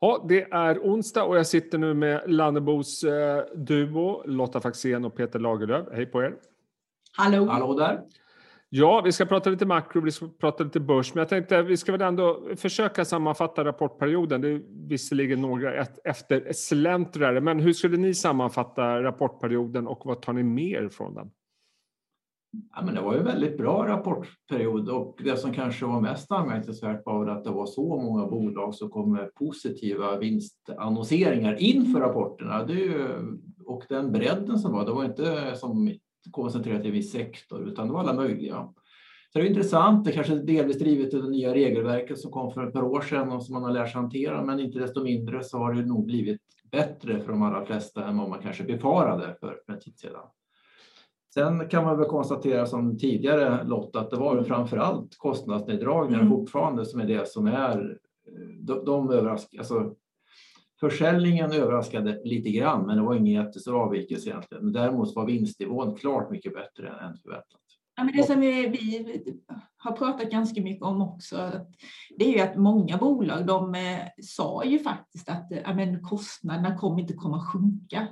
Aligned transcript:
Ja, 0.00 0.24
det 0.28 0.42
är 0.42 0.78
onsdag 0.78 1.24
och 1.24 1.36
jag 1.36 1.46
sitter 1.46 1.78
nu 1.78 1.94
med 1.94 2.22
Lannebos 2.26 3.04
eh, 3.04 3.44
duo 3.54 4.22
Lotta 4.26 4.60
Faxén 4.60 5.04
och 5.04 5.16
Peter 5.16 5.38
Lagerlöf. 5.38 5.86
Hej 5.92 6.06
på 6.06 6.22
er! 6.22 6.34
Hallå! 7.16 7.46
Hallå 7.46 7.74
där! 7.74 8.00
Ja, 8.70 9.02
vi 9.04 9.12
ska 9.12 9.26
prata 9.26 9.50
lite 9.50 9.66
makro, 9.66 10.00
vi 10.00 10.10
ska 10.10 10.28
prata 10.40 10.64
lite 10.64 10.80
börs, 10.80 11.14
men 11.14 11.20
jag 11.20 11.28
tänkte 11.28 11.62
vi 11.62 11.76
ska 11.76 11.92
väl 11.92 12.02
ändå 12.02 12.48
försöka 12.56 13.04
sammanfatta 13.04 13.64
rapportperioden. 13.64 14.40
Det 14.40 14.48
är 14.48 14.62
visserligen 14.88 15.40
några 15.40 15.86
efter 16.04 16.52
släntrare, 16.52 17.40
men 17.40 17.60
hur 17.60 17.72
skulle 17.72 17.96
ni 17.96 18.14
sammanfatta 18.14 19.02
rapportperioden 19.02 19.86
och 19.86 20.02
vad 20.04 20.22
tar 20.22 20.32
ni 20.32 20.42
mer 20.42 20.88
från 20.88 21.14
den? 21.14 21.30
Ja, 22.74 22.82
men 22.84 22.94
det 22.94 23.00
var 23.00 23.12
ju 23.12 23.18
en 23.18 23.24
väldigt 23.24 23.58
bra 23.58 23.86
rapportperiod 23.88 24.88
och 24.88 25.20
det 25.24 25.36
som 25.36 25.52
kanske 25.52 25.86
var 25.86 26.00
mest 26.00 26.32
anmärkningsvärt 26.32 27.02
var 27.06 27.26
att 27.26 27.44
det 27.44 27.50
var 27.50 27.66
så 27.66 27.96
många 27.96 28.26
bolag 28.26 28.74
som 28.74 28.90
kom 28.90 29.12
med 29.12 29.34
positiva 29.34 30.16
vinstannonseringar 30.16 31.62
inför 31.62 32.00
rapporterna. 32.00 32.64
Det 32.64 32.72
ju, 32.72 33.08
och 33.66 33.84
den 33.88 34.12
bredden 34.12 34.58
som 34.58 34.72
var, 34.72 34.86
det 34.86 34.92
var 34.92 35.04
inte 35.04 35.56
som 35.56 35.92
koncentrerat 36.30 36.84
i 36.84 36.86
en 36.86 36.92
viss 36.92 37.12
sektor 37.12 37.68
utan 37.68 37.86
det 37.86 37.92
var 37.92 38.00
alla 38.00 38.14
möjliga. 38.14 38.68
Så 39.32 39.38
det 39.38 39.44
är 39.44 39.48
intressant, 39.48 40.04
det 40.04 40.12
kanske 40.12 40.34
delvis 40.34 40.78
drivet 40.78 41.14
av 41.14 41.22
det 41.22 41.30
nya 41.30 41.54
regelverket 41.54 42.18
som 42.18 42.30
kom 42.30 42.52
för 42.52 42.66
ett 42.66 42.72
par 42.72 42.82
år 42.82 43.00
sedan 43.00 43.32
och 43.32 43.42
som 43.42 43.54
man 43.54 43.62
har 43.62 43.70
lärt 43.70 43.92
sig 43.92 44.00
hantera, 44.00 44.44
men 44.44 44.60
inte 44.60 44.78
desto 44.78 45.02
mindre 45.02 45.44
så 45.44 45.58
har 45.58 45.74
det 45.74 45.86
nog 45.86 46.06
blivit 46.06 46.40
bättre 46.70 47.20
för 47.20 47.32
de 47.32 47.42
allra 47.42 47.66
flesta 47.66 48.06
än 48.06 48.18
vad 48.18 48.28
man 48.28 48.42
kanske 48.42 48.64
befarade 48.64 49.36
för 49.40 49.60
en 49.66 49.80
tid 49.80 49.98
sedan. 49.98 50.26
Sen 51.38 51.68
kan 51.68 51.84
man 51.84 51.98
väl 51.98 52.08
konstatera 52.08 52.66
som 52.66 52.98
tidigare 52.98 53.64
Lotta 53.64 54.00
att 54.00 54.10
det 54.10 54.16
var 54.16 54.42
framför 54.42 54.76
allt 54.76 55.18
kostnadsneddragningar 55.18 56.20
mm. 56.20 56.30
fortfarande 56.30 56.84
som 56.84 57.00
är 57.00 57.06
det 57.06 57.28
som 57.28 57.46
är 57.46 57.98
de, 58.60 58.84
de 58.84 59.10
överraskar, 59.10 59.58
alltså 59.58 59.94
Försäljningen 60.80 61.52
överraskade 61.52 62.20
lite 62.24 62.50
grann, 62.50 62.86
men 62.86 62.96
det 62.96 63.02
var 63.02 63.14
ingen 63.14 63.44
jättestor 63.44 63.82
avvikelse 63.82 64.28
egentligen. 64.28 64.64
Men 64.64 64.72
däremot 64.72 65.16
var 65.16 65.26
vinstnivån 65.26 65.94
klart 65.96 66.30
mycket 66.30 66.54
bättre 66.54 66.88
än 66.88 67.16
förväntat. 67.22 67.60
Ja, 67.96 68.04
men 68.04 68.16
det 68.16 68.22
som 68.22 68.40
vi 68.40 69.32
har 69.76 69.92
pratat 69.92 70.30
ganska 70.30 70.62
mycket 70.62 70.82
om 70.82 71.02
också, 71.02 71.50
det 72.18 72.24
är 72.24 72.32
ju 72.36 72.40
att 72.40 72.56
många 72.56 72.96
bolag 72.96 73.46
de 73.46 73.74
eh, 73.74 73.98
sa 74.22 74.64
ju 74.64 74.78
faktiskt 74.78 75.28
att 75.28 75.46
ja, 75.64 75.74
men 75.74 76.02
kostnaderna 76.02 76.78
kommer 76.78 77.00
inte 77.00 77.14
komma 77.14 77.40
sjunka 77.40 78.08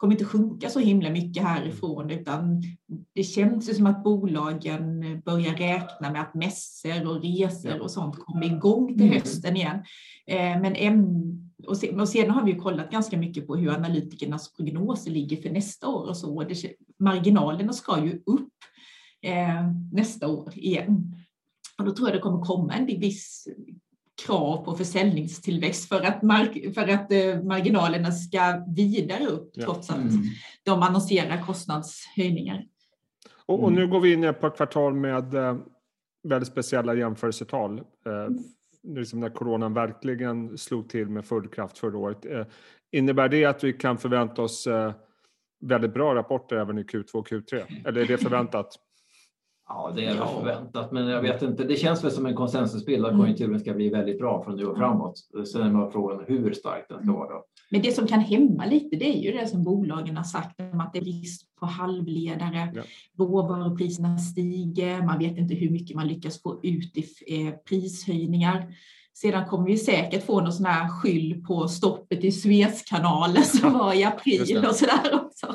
kommer 0.00 0.14
inte 0.14 0.24
sjunka 0.24 0.68
så 0.68 0.78
himla 0.78 1.10
mycket 1.10 1.42
härifrån 1.42 2.10
utan 2.10 2.62
det 3.14 3.22
känns 3.22 3.68
ju 3.68 3.74
som 3.74 3.86
att 3.86 4.04
bolagen 4.04 5.00
börjar 5.24 5.54
räkna 5.54 6.10
med 6.12 6.20
att 6.20 6.34
mässor 6.34 7.06
och 7.06 7.22
resor 7.22 7.80
och 7.80 7.90
sånt 7.90 8.16
kommer 8.18 8.46
igång 8.46 8.88
till 8.88 9.06
mm. 9.06 9.18
hösten 9.18 9.56
igen. 9.56 9.76
Eh, 10.26 10.60
men 10.60 10.76
och 11.66 12.08
sedan 12.08 12.30
har 12.30 12.44
vi 12.44 12.54
kollat 12.54 12.90
ganska 12.90 13.18
mycket 13.18 13.46
på 13.46 13.56
hur 13.56 13.70
analytikernas 13.70 14.52
prognoser 14.52 15.10
ligger 15.10 15.36
för 15.36 15.50
nästa 15.50 15.88
år 15.88 16.08
och 16.08 16.16
så. 16.16 16.46
marginalerna 16.98 17.72
ska 17.72 18.04
ju 18.04 18.22
upp 18.26 18.54
eh, 19.22 19.72
nästa 19.92 20.28
år 20.28 20.52
igen. 20.56 21.14
Och 21.78 21.84
då 21.84 21.94
tror 21.94 22.08
jag 22.08 22.18
det 22.18 22.22
kommer 22.22 22.44
komma 22.44 22.74
en 22.74 22.86
viss 22.86 23.48
krav 24.26 24.64
på 24.64 24.76
försäljningstillväxt 24.76 25.88
för 25.88 26.00
att, 26.00 26.22
mark 26.22 26.74
för 26.74 26.88
att 26.88 27.12
eh, 27.12 27.42
marginalerna 27.42 28.12
ska 28.12 28.64
vidare 28.76 29.26
upp 29.26 29.50
ja. 29.54 29.64
trots 29.64 29.90
att 29.90 29.96
mm. 29.96 30.22
de 30.62 30.82
annonserar 30.82 31.42
kostnadshöjningar. 31.46 32.64
Och, 33.46 33.64
och, 33.64 33.72
nu 33.72 33.86
går 33.86 34.00
vi 34.00 34.12
in 34.12 34.34
på 34.40 34.46
ett 34.46 34.56
kvartal 34.56 34.94
med 34.94 35.34
eh, 35.34 35.56
väldigt 36.22 36.48
speciella 36.48 36.94
jämförelsetal. 36.94 37.78
Eh, 38.06 38.12
mm. 38.12 38.38
liksom 38.96 39.20
när 39.20 39.30
coronan 39.30 39.74
verkligen 39.74 40.58
slog 40.58 40.88
till 40.88 41.08
med 41.08 41.24
full 41.24 41.48
kraft 41.48 41.78
förra 41.78 41.98
året. 41.98 42.24
Eh, 42.24 42.46
innebär 42.92 43.28
det 43.28 43.44
att 43.44 43.64
vi 43.64 43.72
kan 43.72 43.98
förvänta 43.98 44.42
oss 44.42 44.66
eh, 44.66 44.92
väldigt 45.60 45.94
bra 45.94 46.14
rapporter 46.14 46.56
även 46.56 46.78
i 46.78 46.82
Q2 46.82 47.14
och 47.14 47.28
Q3? 47.28 47.62
Eller 47.86 48.00
är 48.00 48.06
det 48.06 48.18
förväntat? 48.18 48.78
Ja, 49.72 49.92
det 49.94 50.04
är 50.04 50.16
ja. 50.16 50.26
förväntat, 50.26 50.92
men 50.92 51.06
jag 51.06 51.22
vet 51.22 51.42
inte. 51.42 51.64
Det 51.64 51.76
känns 51.76 52.04
väl 52.04 52.10
som 52.10 52.26
en 52.26 52.34
konsensusbild 52.34 53.04
att 53.04 53.10
mm. 53.10 53.20
konjunkturen 53.20 53.60
ska 53.60 53.74
bli 53.74 53.88
väldigt 53.88 54.18
bra 54.18 54.44
från 54.44 54.56
nu 54.56 54.66
och 54.66 54.76
framåt. 54.76 55.14
Sen 55.52 55.62
är 55.62 55.72
man 55.72 55.92
frågan 55.92 56.24
hur 56.26 56.52
stark 56.52 56.86
den 56.88 57.02
ska 57.02 57.12
vara. 57.12 57.42
Men 57.70 57.82
det 57.82 57.92
som 57.92 58.06
kan 58.06 58.20
hämma 58.20 58.66
lite, 58.66 58.96
det 58.96 59.16
är 59.16 59.22
ju 59.22 59.32
det 59.32 59.46
som 59.46 59.64
bolagen 59.64 60.16
har 60.16 60.24
sagt 60.24 60.60
om 60.60 60.80
att 60.80 60.92
det 60.92 60.98
är 60.98 61.02
brist 61.02 61.56
på 61.60 61.66
halvledare. 61.66 62.72
Ja. 62.74 62.82
Råvarupriserna 63.18 64.18
stiger. 64.18 65.02
Man 65.02 65.18
vet 65.18 65.38
inte 65.38 65.54
hur 65.54 65.70
mycket 65.70 65.96
man 65.96 66.08
lyckas 66.08 66.42
få 66.42 66.60
ut 66.62 66.96
i 66.96 67.04
eh, 67.26 67.54
prishöjningar. 67.68 68.66
Sedan 69.14 69.46
kommer 69.46 69.66
vi 69.66 69.76
säkert 69.76 70.26
få 70.26 70.40
någon 70.40 70.52
sån 70.52 70.66
här 70.66 70.88
skyll 70.88 71.44
på 71.46 71.68
stoppet 71.68 72.24
i 72.24 72.32
Suezkanalen 72.32 73.44
som 73.44 73.72
var 73.72 73.94
i 73.94 74.04
april 74.04 74.64
och 74.68 74.74
sådär 74.74 75.14
också. 75.24 75.54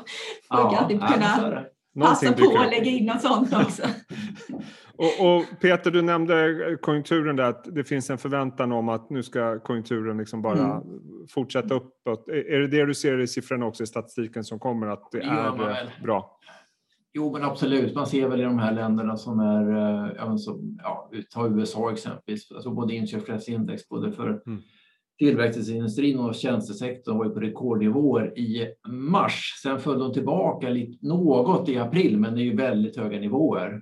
Ja, 0.49 0.77
alltid 0.77 0.99
kunna 0.99 1.65
Passa 1.99 2.33
på 2.33 2.57
att 2.57 2.69
lägga 2.69 2.91
in 2.91 3.05
något 3.05 3.21
sånt 3.21 3.53
också. 3.53 3.83
och, 4.97 5.35
och, 5.35 5.45
Peter, 5.61 5.91
du 5.91 6.01
nämnde 6.01 6.77
konjunkturen 6.81 7.35
där, 7.35 7.43
att 7.43 7.75
det 7.75 7.83
finns 7.83 8.09
en 8.09 8.17
förväntan 8.17 8.71
om 8.71 8.89
att 8.89 9.09
nu 9.09 9.23
ska 9.23 9.59
konjunkturen 9.59 10.17
liksom 10.17 10.41
bara 10.41 10.65
mm. 10.65 10.83
fortsätta 11.29 11.73
uppåt. 11.73 12.27
Är 12.27 12.59
det 12.59 12.67
det 12.67 12.85
du 12.85 12.93
ser 12.93 13.19
i 13.19 13.27
siffrorna 13.27 13.65
också 13.65 13.83
i 13.83 13.87
statistiken 13.87 14.43
som 14.43 14.59
kommer, 14.59 14.87
att 14.87 15.11
det 15.11 15.21
är 15.21 15.47
eh, 15.47 15.87
bra? 16.03 16.39
Jo, 17.13 17.33
men 17.33 17.43
absolut. 17.43 17.95
Man 17.95 18.07
ser 18.07 18.27
väl 18.27 18.41
i 18.41 18.43
de 18.43 18.59
här 18.59 18.71
länderna 18.71 19.17
som 19.17 19.39
är, 19.39 19.71
eh, 19.71 20.11
ja, 20.17 20.37
som, 20.37 20.77
ja 20.83 21.11
ta 21.33 21.47
USA 21.47 21.91
exempelvis, 21.91 22.51
alltså 22.51 22.69
både 22.69 22.93
inköpschefsindex 22.93 23.89
både 23.89 24.11
för 24.11 24.41
mm 24.47 24.61
tillverkningsindustrin 25.19 26.19
och 26.19 26.35
tjänstesektorn 26.35 27.17
var 27.17 27.29
på 27.29 27.39
rekordnivåer 27.39 28.39
i 28.39 28.67
mars. 28.87 29.59
Sen 29.63 29.79
föll 29.79 29.99
de 29.99 30.13
tillbaka 30.13 30.69
lite, 30.69 31.07
något 31.07 31.69
i 31.69 31.77
april, 31.77 32.17
men 32.17 32.35
det 32.35 32.41
är 32.41 32.45
ju 32.45 32.55
väldigt 32.55 32.97
höga 32.97 33.19
nivåer. 33.19 33.81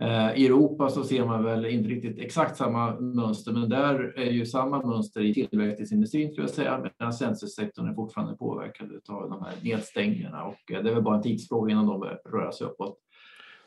Eh, 0.00 0.38
I 0.38 0.46
Europa 0.46 0.88
så 0.88 1.04
ser 1.04 1.24
man 1.24 1.44
väl 1.44 1.66
inte 1.66 1.88
riktigt 1.88 2.18
exakt 2.18 2.56
samma 2.56 3.00
mönster, 3.00 3.52
men 3.52 3.68
där 3.68 4.18
är 4.18 4.30
ju 4.30 4.46
samma 4.46 4.86
mönster 4.86 5.20
i 5.20 5.34
tillverkningsindustrin 5.34 6.30
skulle 6.30 6.46
jag 6.46 6.54
säga, 6.54 6.90
medan 6.98 7.12
tjänstesektorn 7.12 7.88
är 7.88 7.94
fortfarande 7.94 8.36
påverkad 8.36 8.90
av 9.08 9.30
de 9.30 9.42
här 9.42 9.52
nedstängningarna 9.62 10.44
och 10.44 10.72
eh, 10.72 10.82
det 10.82 10.90
är 10.90 10.94
väl 10.94 11.02
bara 11.02 11.16
en 11.16 11.22
tidsfråga 11.22 11.72
innan 11.72 11.86
de 11.86 12.00
börjar 12.00 12.20
röra 12.32 12.52
sig 12.52 12.66
uppåt. 12.66 12.98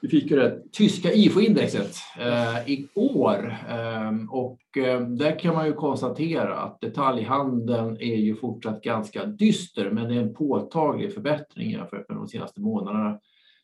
Vi 0.01 0.09
fick 0.09 0.31
ju 0.31 0.37
det 0.37 0.61
tyska 0.71 1.13
IFO-indexet 1.13 1.95
eh, 2.19 2.71
i 2.71 2.87
år 2.95 3.55
eh, 3.69 4.11
och 4.29 4.77
eh, 4.77 5.01
där 5.01 5.39
kan 5.39 5.55
man 5.55 5.65
ju 5.65 5.73
konstatera 5.73 6.55
att 6.55 6.81
detaljhandeln 6.81 7.97
är 7.99 8.15
ju 8.15 8.35
fortsatt 8.35 8.81
ganska 8.81 9.25
dyster 9.25 9.89
men 9.91 10.07
det 10.07 10.15
är 10.15 10.21
en 10.21 10.33
påtaglig 10.33 11.13
förbättring 11.13 11.71
jämfört 11.71 12.09
med 12.09 12.17
de 12.17 12.27
senaste 12.27 12.61
månaderna. 12.61 13.19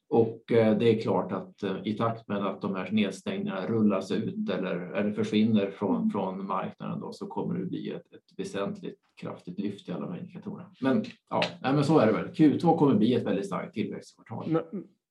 Och 0.09 0.51
eh, 0.51 0.78
det 0.78 0.90
är 0.90 1.01
klart 1.01 1.31
att 1.31 1.63
eh, 1.63 1.75
i 1.84 1.94
takt 1.94 2.28
med 2.28 2.38
att 2.38 2.62
de 2.62 2.75
här 2.75 2.91
nedstängningarna 2.91 3.67
rullas 3.67 4.12
ut 4.12 4.50
eller, 4.50 4.75
eller 4.75 5.12
försvinner 5.12 5.72
från, 5.72 6.09
från 6.09 6.46
marknaden 6.46 7.00
då, 7.00 7.13
så 7.13 7.28
kommer 7.28 7.59
det 7.59 7.66
bli 7.66 7.90
ett, 7.90 8.13
ett 8.13 8.40
väsentligt 8.40 9.00
kraftigt 9.16 9.59
lyft 9.59 9.90
i 9.90 9.91
alla 9.91 10.06
de 10.06 10.12
här 10.12 10.19
indikatorerna. 10.19 10.72
Men 10.81 11.06
ja, 11.29 11.41
nej, 11.62 11.73
men 11.73 11.84
så 11.84 12.00
är 12.00 12.06
det 12.06 12.13
väl. 12.13 12.28
Q2 12.28 12.78
kommer 12.78 12.96
bli 12.96 13.13
ett 13.13 13.25
väldigt 13.25 13.46
starkt 13.46 13.73
tillväxtkvartal. 13.73 14.59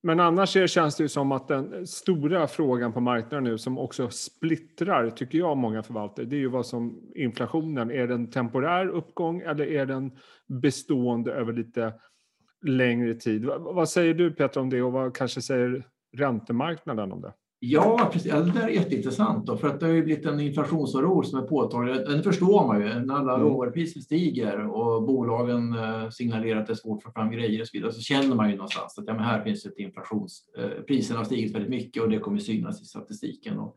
Men, 0.06 0.20
annars 0.20 0.56
är, 0.56 0.66
känns 0.66 0.96
det 0.96 1.02
ju 1.02 1.08
som 1.08 1.32
att 1.32 1.48
den 1.48 1.86
stora 1.86 2.46
frågan 2.46 2.92
på 2.92 3.00
marknaden 3.00 3.44
nu 3.44 3.58
som 3.58 3.78
också 3.78 4.10
splittrar, 4.10 5.10
tycker 5.10 5.38
jag, 5.38 5.56
många 5.56 5.82
förvaltare, 5.82 6.26
det 6.26 6.36
är 6.36 6.40
ju 6.40 6.48
vad 6.48 6.66
som 6.66 7.12
inflationen, 7.14 7.90
är 7.90 8.06
det 8.06 8.14
en 8.14 8.30
temporär 8.30 8.88
uppgång 8.88 9.40
eller 9.40 9.66
är 9.66 9.86
den 9.86 10.12
bestående 10.46 11.32
över 11.32 11.52
lite 11.52 11.94
längre 12.66 13.14
tid? 13.14 13.44
Vad 13.44 13.88
säger 13.88 14.14
du 14.14 14.30
Peter 14.30 14.60
om 14.60 14.70
det 14.70 14.82
och 14.82 14.92
vad 14.92 15.16
kanske 15.16 15.42
säger 15.42 15.86
räntemarknaden 16.16 17.12
om 17.12 17.20
det? 17.20 17.32
Ja, 17.66 18.10
precis. 18.12 18.32
det 18.32 18.52
där 18.52 18.62
är 18.62 18.68
jätteintressant 18.68 19.46
då, 19.46 19.56
för 19.56 19.68
att 19.68 19.80
det 19.80 19.86
har 19.86 19.92
ju 19.92 20.04
blivit 20.04 20.26
en 20.26 20.40
inflationsoro 20.40 21.22
som 21.22 21.38
är 21.38 21.42
påtaglig. 21.42 21.94
Den 21.94 22.22
förstår 22.22 22.66
man 22.66 22.80
ju 22.80 22.88
när 22.88 23.14
alla 23.14 23.34
mm. 23.34 23.46
råvarupriser 23.46 24.00
stiger 24.00 24.66
och 24.66 25.02
bolagen 25.02 25.74
eh, 25.74 26.10
signalerar 26.10 26.60
att 26.60 26.66
det 26.66 26.72
är 26.72 26.74
svårt 26.74 26.98
att 26.98 27.02
få 27.04 27.12
fram 27.12 27.30
grejer 27.30 27.60
och 27.60 27.66
så 27.66 27.70
vidare 27.72 27.92
så 27.92 28.00
känner 28.00 28.36
man 28.36 28.50
ju 28.50 28.56
någonstans 28.56 28.98
att 28.98 29.04
ja, 29.06 29.14
men 29.14 29.24
här 29.24 29.44
finns 29.44 29.66
ett 29.66 29.78
inflations... 29.78 30.42
Eh, 30.58 30.82
priserna 30.86 31.20
har 31.20 31.24
stigit 31.24 31.54
väldigt 31.54 31.70
mycket 31.70 32.02
och 32.02 32.08
det 32.08 32.18
kommer 32.18 32.38
synas 32.38 32.82
i 32.82 32.84
statistiken 32.84 33.58
och 33.58 33.76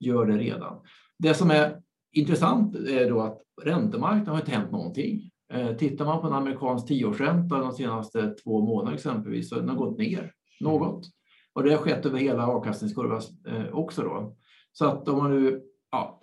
gör 0.00 0.26
det 0.26 0.38
redan. 0.38 0.76
Det 1.18 1.34
som 1.34 1.50
är 1.50 1.76
intressant 2.12 2.76
är 2.76 3.10
då 3.10 3.20
att 3.20 3.38
räntemarknaden 3.62 4.28
har 4.28 4.40
inte 4.40 4.50
hänt 4.50 4.72
någonting. 4.72 5.30
Eh, 5.52 5.76
tittar 5.76 6.04
man 6.04 6.20
på 6.20 6.26
en 6.26 6.32
amerikansk 6.32 6.86
tioårsränta 6.86 7.58
de 7.58 7.72
senaste 7.72 8.30
två 8.30 8.60
månaderna 8.60 8.94
exempelvis 8.94 9.48
så 9.48 9.54
har 9.54 9.62
den 9.62 9.76
gått 9.76 9.98
ner 9.98 10.32
något. 10.60 11.17
Och 11.58 11.64
det 11.64 11.70
har 11.70 11.78
skett 11.78 12.06
över 12.06 12.18
hela 12.18 12.46
avkastningskurvan 12.46 13.22
eh, 13.48 13.74
också. 13.74 14.02
Då. 14.02 14.36
Så 14.72 14.86
att 14.86 15.08
om 15.08 15.18
man 15.18 15.30
nu, 15.30 15.60
ja, 15.90 16.20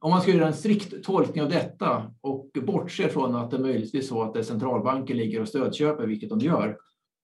om 0.00 0.10
man 0.10 0.20
ska 0.20 0.30
göra 0.30 0.46
en 0.46 0.54
strikt 0.54 1.04
tolkning 1.04 1.42
av 1.42 1.50
detta 1.50 2.12
och 2.20 2.50
bortse 2.66 3.08
från 3.08 3.34
att 3.34 3.50
det 3.50 3.58
möjligtvis 3.58 4.08
så 4.08 4.22
att 4.22 4.34
det 4.34 4.44
centralbanker 4.44 5.14
ligger 5.14 5.40
och 5.40 5.48
stödköper, 5.48 6.06
vilket 6.06 6.28
de 6.28 6.38
gör, 6.38 6.76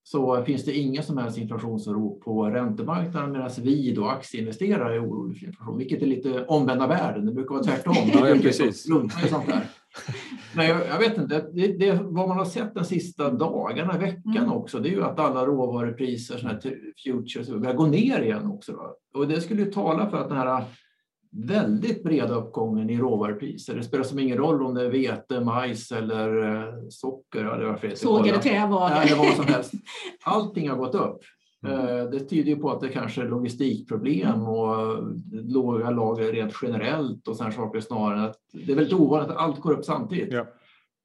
så 0.03 0.45
finns 0.45 0.65
det 0.65 0.73
ingen 0.73 1.03
som 1.03 1.19
helst 1.19 1.39
inflationsoro 1.39 2.21
på 2.21 2.45
räntemarknaden 2.51 3.33
medan 3.33 3.51
vi 3.59 3.93
då 3.93 4.07
aktieinvesterare 4.07 4.95
är 4.95 5.07
oroliga 5.07 5.39
för 5.39 5.47
inflation, 5.47 5.79
vilket 5.79 6.03
är 6.03 6.07
lite 6.07 6.45
omvända 6.45 6.87
världen. 6.87 7.27
Det 7.27 7.33
brukar 7.33 7.55
vara 7.55 7.65
tvärtom. 7.65 7.95
ja, 8.13 8.37
precis. 8.43 8.87
Sånt 8.87 9.47
där. 9.47 9.67
Nej, 10.57 10.69
jag, 10.69 10.99
vet 10.99 11.19
inte. 11.19 11.47
Det, 11.53 11.67
det, 11.67 12.01
vad 12.03 12.29
man 12.29 12.39
har 12.39 12.45
sett 12.45 12.75
de 12.75 12.85
sista 12.85 13.31
dagarna, 13.31 13.99
veckan 13.99 14.37
mm. 14.37 14.53
också, 14.53 14.79
det 14.79 14.89
är 14.89 14.91
ju 14.91 15.05
att 15.05 15.19
alla 15.19 15.47
råvarupriser, 15.47 16.39
såna 16.39 16.53
här 16.53 16.61
futures, 17.05 17.49
börjar 17.49 17.75
gå 17.75 17.87
ner 17.87 18.23
igen 18.23 18.47
också. 18.47 18.73
Då. 18.73 18.97
Och 19.21 19.29
det 19.29 19.41
skulle 19.41 19.63
ju 19.63 19.73
tala 19.73 20.11
för 20.11 20.17
att 20.17 20.29
den 20.29 20.39
här 20.39 20.65
väldigt 21.33 22.03
breda 22.03 22.35
uppgången 22.35 22.91
i 22.91 22.97
råvarupriser. 22.97 23.75
Det 23.75 23.83
spelar 23.83 24.05
som 24.05 24.19
ingen 24.19 24.39
roll 24.39 24.63
om 24.63 24.75
det 24.75 24.87
är 24.87 24.91
vete, 24.91 25.41
majs 25.41 25.93
eller 25.93 26.43
eh, 26.43 26.75
socker. 26.91 27.95
Sågade 27.95 28.39
trävaror. 28.39 29.03
Eller 29.03 29.17
vad 29.17 29.35
som 29.35 29.45
helst. 29.55 29.73
Allting 30.23 30.71
har 30.71 30.77
gått 30.77 30.95
upp. 30.95 31.21
Mm. 31.65 32.11
Det 32.11 32.21
tyder 32.21 32.51
ju 32.51 32.57
på 32.57 32.71
att 32.71 32.81
det 32.81 32.89
kanske 32.89 33.23
är 33.23 33.29
logistikproblem 33.29 34.43
och 34.43 34.99
låga 35.33 35.91
lager 35.91 36.33
rent 36.33 36.53
generellt 36.63 37.29
och 37.29 37.37
sådana 37.37 37.55
saker 37.55 37.81
snarare. 37.81 38.25
Att 38.25 38.37
det 38.53 38.73
är 38.73 38.77
väldigt 38.77 39.01
ovanligt 39.01 39.31
att 39.31 39.37
allt 39.37 39.61
går 39.61 39.73
upp 39.73 39.85
samtidigt. 39.85 40.33
Ja. 40.33 40.47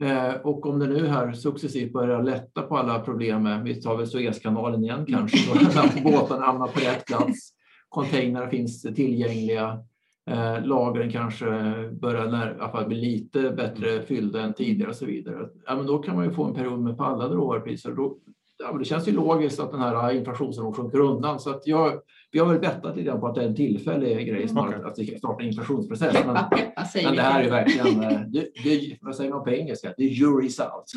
Eh, 0.04 0.33
och 0.33 0.65
om 0.65 0.80
det 0.80 0.88
nu 0.88 1.07
här 1.07 1.33
successivt 1.33 1.94
börjar 1.94 2.24
lätta 2.24 2.62
på 2.62 2.77
alla 2.77 3.00
problem, 3.00 3.63
vi 3.63 3.81
tar 3.81 3.98
väl 3.98 4.07
Suezkanalen 4.07 4.83
igen 4.83 5.06
kanske, 5.06 5.38
då 5.54 6.01
båtarna 6.12 6.45
hamnar 6.45 6.68
på 6.68 6.80
rätt 6.80 7.06
plats, 7.06 7.50
containrar 7.89 8.48
finns 8.48 8.81
tillgängliga, 8.81 9.80
eh, 10.30 10.65
lagren 10.65 11.12
kanske 11.12 11.45
börjar 11.92 12.27
när, 12.27 12.88
bli 12.88 12.98
lite 12.98 13.51
bättre 13.51 14.01
fyllda 14.01 14.42
än 14.42 14.54
tidigare 14.54 14.89
och 14.89 14.95
så 14.95 15.06
vidare. 15.06 15.50
Ja, 15.65 15.75
men 15.75 15.86
då 15.86 15.98
kan 15.98 16.15
man 16.15 16.25
ju 16.25 16.31
få 16.31 16.44
en 16.44 16.54
period 16.54 16.80
med 16.80 16.98
fallande 16.98 17.36
råvarupriser. 17.36 17.92
Då, 17.92 18.18
ja, 18.59 18.77
det 18.77 18.86
känns 18.86 19.07
ju 19.07 19.12
logiskt 19.12 19.59
att 19.59 19.71
den 19.71 19.80
här 19.80 20.12
inflationsnivån 20.12 20.74
sjunker 20.74 21.00
undan. 21.00 21.39
Så 21.39 21.50
att 21.50 21.68
jag, 21.68 21.94
vi 22.31 22.39
har 22.39 22.48
väl 22.48 22.59
bettat 22.59 22.98
lite 22.98 23.12
på 23.12 23.27
att 23.27 23.36
det 23.36 23.42
är 23.42 23.48
en 23.48 23.56
tillfällig 23.56 24.27
grej 24.27 24.48
snarare 24.48 24.75
mm. 24.75 24.88
att 24.88 25.00
vi 25.00 25.07
ska 25.07 25.18
starta 25.18 25.42
en 25.44 25.48
inflationsprocess. 25.48 26.25
Men, 26.25 26.33
men 27.04 27.15
det 27.15 27.21
här 27.21 27.44
är 27.44 27.50
verkligen, 27.50 28.04
eh, 28.04 28.21
det, 28.21 28.48
det, 28.63 28.98
vad 29.01 29.15
säger 29.15 29.31
man 29.31 29.44
på 29.44 29.50
engelska? 29.50 29.94
Det 29.98 30.04
är 30.04 30.09
jury's 30.09 30.62
out. 30.62 30.92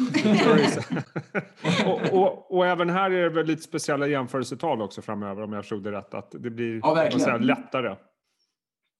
och, 2.12 2.19
och, 2.19 2.57
och, 2.57 2.67
även 2.67 2.91
här 2.91 3.11
är 3.11 3.23
det 3.23 3.31
väl 3.31 3.47
lite 3.47 3.62
speciella 3.62 4.07
jämförelsetal 4.07 4.83
också 4.83 5.03
framöver 5.03 5.43
om 5.43 5.53
jag 5.53 5.65
förstod 5.65 5.85
det 5.85 5.93
rätt. 5.93 6.15
Att 6.15 6.31
det 6.31 6.51
blir 6.51 6.81
ja, 6.83 7.11
säga, 7.19 7.37
lättare. 7.37 7.97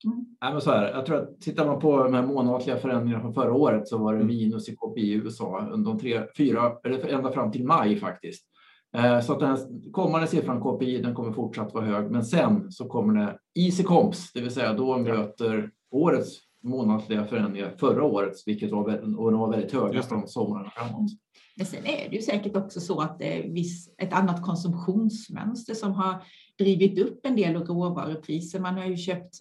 Mm. 0.05 0.27
Nej, 0.41 0.53
men 0.53 0.61
så 0.61 0.71
här, 0.71 0.91
jag 0.91 1.07
tror 1.07 1.17
att 1.17 1.41
tittar 1.41 1.67
man 1.67 1.81
på 1.81 2.03
de 2.05 2.15
här 2.15 2.23
månatliga 2.23 2.77
förändringarna 2.77 3.23
från 3.23 3.35
förra 3.35 3.53
året 3.53 3.89
så 3.89 3.99
var 3.99 4.13
det 4.13 4.21
mm. 4.21 4.27
minus 4.27 4.69
i 4.69 4.77
KPI 4.77 5.01
i 5.01 5.13
USA 5.13 5.69
under 5.73 5.91
de 5.91 5.99
tre, 6.01 6.23
fyra, 6.37 6.73
eller 6.85 7.09
ända 7.09 7.33
fram 7.33 7.53
till 7.53 7.65
maj 7.65 7.97
faktiskt. 7.97 8.47
Eh, 8.97 9.21
så 9.21 9.33
att 9.33 9.41
den 9.41 9.83
kommande 9.93 10.27
siffran 10.27 10.61
KPI 10.61 11.03
den 11.03 11.15
kommer 11.15 11.33
fortsatt 11.33 11.75
vara 11.75 11.85
hög, 11.85 12.11
men 12.11 12.25
sen 12.25 12.73
så 12.73 12.85
kommer 12.85 13.15
det 13.15 13.39
easy 13.61 13.83
comps, 13.83 14.33
det 14.33 14.41
vill 14.41 14.51
säga 14.51 14.73
då 14.73 14.99
möter 14.99 15.71
årets 15.91 16.39
månatliga 16.63 17.25
förändringar 17.25 17.75
förra 17.79 18.05
årets, 18.05 18.47
vilket 18.47 18.71
var, 18.71 19.17
och 19.19 19.31
de 19.31 19.41
var 19.41 19.51
väldigt 19.51 19.73
höga 19.73 20.03
från 20.03 20.29
sommaren 20.29 20.71
framåt. 20.71 21.11
Men 21.57 21.67
sen 21.67 21.87
är 21.87 22.11
det 22.11 22.17
ju 22.17 22.23
säkert 22.23 22.57
också 22.57 22.81
så 22.81 23.01
att 23.01 23.19
det 23.19 23.39
är 23.39 23.53
viss, 23.53 23.95
ett 23.99 24.13
annat 24.13 24.43
konsumtionsmönster 24.43 25.75
som 25.75 25.93
har 25.93 26.23
drivit 26.59 26.99
upp 26.99 27.27
en 27.27 27.37
del 27.37 27.55
råvarupriser. 27.55 28.61
Man 28.61 28.79
har 28.79 28.85
ju 28.85 28.97
köpt 28.97 29.39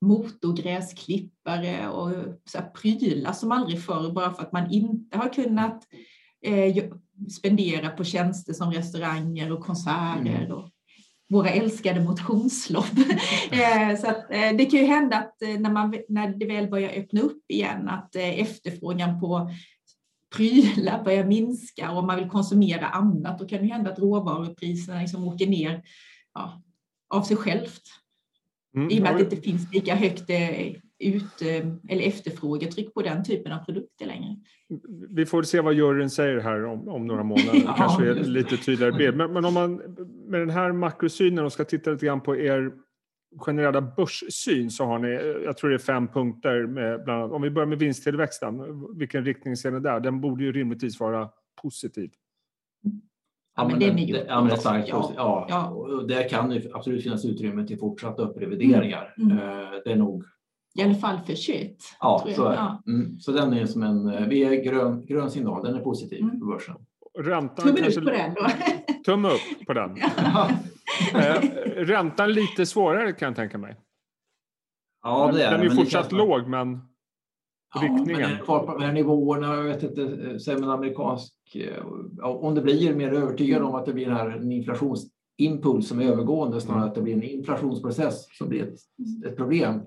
motorgräsklippare 0.00 1.88
och 1.88 2.10
så 2.44 2.58
prylar 2.82 3.32
som 3.32 3.52
aldrig 3.52 3.82
förr 3.82 4.12
bara 4.12 4.34
för 4.34 4.42
att 4.42 4.52
man 4.52 4.70
inte 4.70 5.18
har 5.18 5.28
kunnat 5.28 5.82
eh, 6.44 6.84
spendera 7.30 7.90
på 7.90 8.04
tjänster 8.04 8.52
som 8.52 8.72
restauranger 8.72 9.52
och 9.52 9.60
konserter 9.60 10.44
mm. 10.44 10.52
och 10.52 10.70
våra 11.30 11.50
älskade 11.50 12.00
motionslopp. 12.00 12.86
Eh, 13.50 13.96
så 14.00 14.06
att, 14.06 14.30
eh, 14.30 14.56
det 14.56 14.66
kan 14.66 14.80
ju 14.80 14.86
hända 14.86 15.16
att 15.16 15.42
eh, 15.42 15.60
när, 15.60 15.70
man, 15.70 15.94
när 16.08 16.28
det 16.28 16.46
väl 16.46 16.70
börjar 16.70 16.90
öppna 16.90 17.20
upp 17.20 17.44
igen 17.48 17.88
att 17.88 18.16
efterfrågan 18.16 19.20
på 19.20 19.50
prylar 20.36 21.04
börjar 21.04 21.24
minska 21.24 21.90
och 21.90 22.04
man 22.04 22.16
vill 22.16 22.28
konsumera 22.28 22.86
annat, 22.86 23.38
då 23.38 23.46
kan 23.46 23.58
det 23.58 23.66
hända 23.66 23.92
att 23.92 23.98
råvarupriserna 23.98 25.00
liksom 25.00 25.28
åker 25.28 25.46
ner 25.46 25.82
ja, 26.34 26.62
av 27.08 27.22
sig 27.22 27.36
självt. 27.36 27.82
Mm, 28.76 28.90
I 28.90 28.98
och 28.98 29.02
med 29.02 29.12
att 29.12 29.18
det 29.18 29.24
inte 29.24 29.36
finns 29.36 29.72
lika 29.72 29.94
högt 29.94 30.30
ut, 31.04 31.42
eller 31.88 32.02
efterfrågetryck 32.02 32.94
på 32.94 33.02
den 33.02 33.24
typen 33.24 33.52
av 33.52 33.64
produkter 33.64 34.06
längre. 34.06 34.36
Vi 35.10 35.26
får 35.26 35.42
se 35.42 35.60
vad 35.60 35.74
juryn 35.74 36.10
säger 36.10 36.40
här 36.40 36.64
om, 36.64 36.88
om 36.88 37.06
några 37.06 37.22
månader. 37.22 37.62
ja, 37.64 37.74
kanske 37.78 38.10
är 38.10 38.14
lite 38.14 38.56
tydligare 38.56 38.92
bild. 38.92 39.16
Men, 39.16 39.32
men, 39.32 39.44
om 39.44 39.54
man 39.54 39.76
med 40.26 40.40
den 40.40 40.50
här 40.50 40.72
makrosynen 40.72 41.44
och 41.44 41.52
ska 41.52 41.64
titta 41.64 41.90
lite 41.90 42.06
grann 42.06 42.20
på 42.20 42.36
er 42.36 42.72
generella 43.38 43.80
börssyn 43.80 44.70
så 44.70 44.84
har 44.84 44.98
ni, 44.98 45.42
jag 45.44 45.56
tror 45.56 45.70
det 45.70 45.76
är 45.76 45.78
fem 45.78 46.08
punkter 46.08 46.66
med 46.66 47.04
bland 47.04 47.22
annat, 47.22 47.32
om 47.32 47.42
vi 47.42 47.50
börjar 47.50 47.66
med 47.66 47.78
vinsttillväxten, 47.78 48.84
vilken 48.98 49.24
riktning 49.24 49.56
ser 49.56 49.70
ni 49.70 49.80
där? 49.80 50.00
Den 50.00 50.20
borde 50.20 50.44
ju 50.44 50.52
rimligtvis 50.52 51.00
vara 51.00 51.30
positiv. 51.62 52.10
Ja, 53.56 53.68
men, 53.68 53.80
den 53.80 53.98
är 53.98 54.06
ju 54.06 54.16
ja, 54.16 54.44
men 54.44 54.56
starkt, 54.56 54.88
ja, 54.88 55.12
ja. 55.16 55.46
ja. 55.48 55.68
Och 55.68 56.08
där 56.08 56.28
kan 56.28 56.48
det 56.48 56.70
absolut 56.72 57.02
finnas 57.02 57.24
utrymme 57.24 57.66
till 57.66 57.78
fortsatta 57.78 58.22
upprevideringar. 58.22 59.14
Mm. 59.18 59.38
Mm. 59.38 59.80
Det 59.84 59.92
är 59.92 59.96
nog 59.96 60.24
i 60.74 60.82
alla 60.82 60.94
fall 60.94 61.18
för 61.26 61.34
kött. 61.34 61.76
Ja, 62.00 62.26
så, 62.36 62.44
är 62.44 62.54
ja. 62.54 62.82
Mm, 62.86 63.18
så 63.18 63.32
den 63.32 63.52
är 63.52 63.66
som 63.66 63.82
en, 63.82 64.08
eh, 64.08 64.26
vi 64.26 64.44
är 64.44 64.64
grön, 64.64 65.06
grön 65.06 65.30
signal, 65.30 65.64
den 65.64 65.74
är 65.74 65.80
positiv 65.80 66.22
mm. 66.22 66.40
på 66.40 66.46
börsen. 66.46 66.74
Räntan 67.18 67.66
Tumme 67.66 67.80
kanske... 67.80 68.00
upp 68.00 68.06
på 68.06 68.12
den 68.12 68.34
då. 68.34 68.46
Tumme 69.04 69.28
upp 69.28 69.66
på 69.66 69.72
den. 69.72 69.96
eh, 71.14 71.40
räntan 71.76 72.32
lite 72.32 72.66
svårare 72.66 73.12
kan 73.12 73.26
jag 73.28 73.36
tänka 73.36 73.58
mig. 73.58 73.76
Ja, 75.02 75.30
det 75.34 75.42
är 75.42 75.50
Den 75.50 75.60
är 75.60 75.64
ju 75.64 75.70
fortsatt 75.70 76.12
låg, 76.12 76.48
men 76.48 76.80
ja, 77.74 77.80
riktningen. 77.80 78.30
Men 78.30 78.38
kvar 78.38 78.66
på 78.66 78.72
de 78.72 78.82
här 78.82 78.92
nivåerna, 78.92 79.54
jag 79.54 79.62
vet 79.62 79.82
inte, 79.82 80.38
säger 80.38 80.58
man 80.58 80.70
amerikansk, 80.70 81.34
eh, 81.54 81.86
om 82.22 82.54
det 82.54 82.62
blir 82.62 82.94
mer 82.94 83.12
övertygad 83.12 83.62
om 83.62 83.74
att 83.74 83.86
det 83.86 83.92
blir 83.92 84.06
den 84.06 84.16
här 84.16 84.30
en 84.30 84.52
inflationsimpuls 84.52 85.88
som 85.88 86.00
är 86.00 86.04
övergående 86.04 86.60
snarare 86.60 86.80
mm. 86.80 86.88
att 86.88 86.94
det 86.94 87.02
blir 87.02 87.14
en 87.14 87.22
inflationsprocess 87.22 88.38
som 88.38 88.48
blir 88.48 88.62
ett, 88.62 88.78
ett 89.26 89.36
problem 89.36 89.80